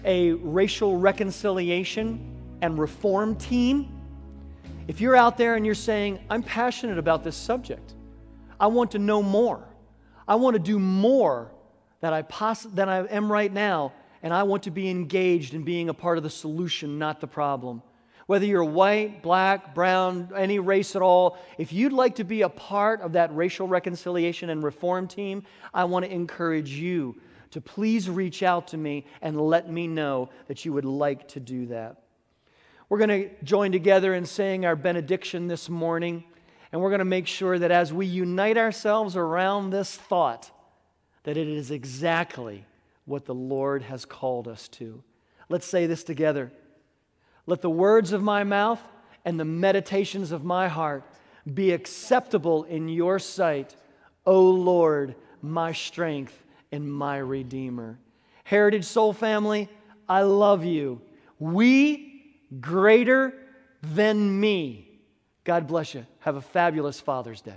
a 0.06 0.32
racial 0.32 0.96
reconciliation 0.96 2.34
and 2.62 2.78
reform 2.78 3.36
team. 3.36 3.92
If 4.86 5.02
you're 5.02 5.16
out 5.16 5.36
there 5.36 5.56
and 5.56 5.66
you're 5.66 5.74
saying, 5.74 6.20
I'm 6.30 6.42
passionate 6.42 6.96
about 6.96 7.22
this 7.22 7.36
subject, 7.36 7.92
I 8.58 8.68
want 8.68 8.92
to 8.92 8.98
know 8.98 9.22
more, 9.22 9.68
I 10.26 10.36
want 10.36 10.54
to 10.54 10.60
do 10.60 10.78
more 10.78 11.50
than 12.00 12.14
I, 12.14 12.22
poss- 12.22 12.62
than 12.62 12.88
I 12.88 13.04
am 13.08 13.30
right 13.30 13.52
now, 13.52 13.92
and 14.22 14.32
I 14.32 14.44
want 14.44 14.62
to 14.62 14.70
be 14.70 14.88
engaged 14.88 15.52
in 15.52 15.62
being 15.62 15.90
a 15.90 15.94
part 15.94 16.16
of 16.16 16.24
the 16.24 16.30
solution, 16.30 16.98
not 16.98 17.20
the 17.20 17.26
problem. 17.26 17.82
Whether 18.28 18.44
you're 18.44 18.62
white, 18.62 19.22
black, 19.22 19.74
brown, 19.74 20.28
any 20.36 20.58
race 20.58 20.94
at 20.94 21.00
all, 21.00 21.38
if 21.56 21.72
you'd 21.72 21.94
like 21.94 22.16
to 22.16 22.24
be 22.24 22.42
a 22.42 22.50
part 22.50 23.00
of 23.00 23.14
that 23.14 23.34
racial 23.34 23.66
reconciliation 23.66 24.50
and 24.50 24.62
reform 24.62 25.08
team, 25.08 25.44
I 25.72 25.84
want 25.84 26.04
to 26.04 26.12
encourage 26.12 26.72
you 26.72 27.16
to 27.52 27.62
please 27.62 28.10
reach 28.10 28.42
out 28.42 28.68
to 28.68 28.76
me 28.76 29.06
and 29.22 29.40
let 29.40 29.70
me 29.70 29.86
know 29.86 30.28
that 30.46 30.66
you 30.66 30.74
would 30.74 30.84
like 30.84 31.26
to 31.28 31.40
do 31.40 31.68
that. 31.68 32.02
We're 32.90 32.98
going 32.98 33.08
to 33.08 33.30
join 33.44 33.72
together 33.72 34.12
in 34.12 34.26
saying 34.26 34.66
our 34.66 34.76
benediction 34.76 35.48
this 35.48 35.70
morning, 35.70 36.22
and 36.70 36.82
we're 36.82 36.90
going 36.90 36.98
to 36.98 37.06
make 37.06 37.26
sure 37.26 37.58
that 37.58 37.70
as 37.70 37.94
we 37.94 38.04
unite 38.04 38.58
ourselves 38.58 39.16
around 39.16 39.70
this 39.70 39.96
thought, 39.96 40.50
that 41.22 41.38
it 41.38 41.48
is 41.48 41.70
exactly 41.70 42.66
what 43.06 43.24
the 43.24 43.34
Lord 43.34 43.84
has 43.84 44.04
called 44.04 44.48
us 44.48 44.68
to. 44.68 45.02
Let's 45.48 45.64
say 45.66 45.86
this 45.86 46.04
together. 46.04 46.52
Let 47.48 47.62
the 47.62 47.70
words 47.70 48.12
of 48.12 48.22
my 48.22 48.44
mouth 48.44 48.78
and 49.24 49.40
the 49.40 49.44
meditations 49.46 50.32
of 50.32 50.44
my 50.44 50.68
heart 50.68 51.02
be 51.54 51.72
acceptable 51.72 52.64
in 52.64 52.90
your 52.90 53.18
sight, 53.18 53.74
O 54.26 54.42
Lord, 54.50 55.14
my 55.40 55.72
strength 55.72 56.44
and 56.70 56.92
my 56.92 57.16
Redeemer. 57.16 57.98
Heritage 58.44 58.84
Soul 58.84 59.14
family, 59.14 59.70
I 60.06 60.22
love 60.22 60.66
you. 60.66 61.00
We 61.38 62.36
greater 62.60 63.32
than 63.80 64.38
me. 64.38 65.00
God 65.44 65.66
bless 65.66 65.94
you. 65.94 66.04
Have 66.18 66.36
a 66.36 66.42
fabulous 66.42 67.00
Father's 67.00 67.40
Day. 67.40 67.56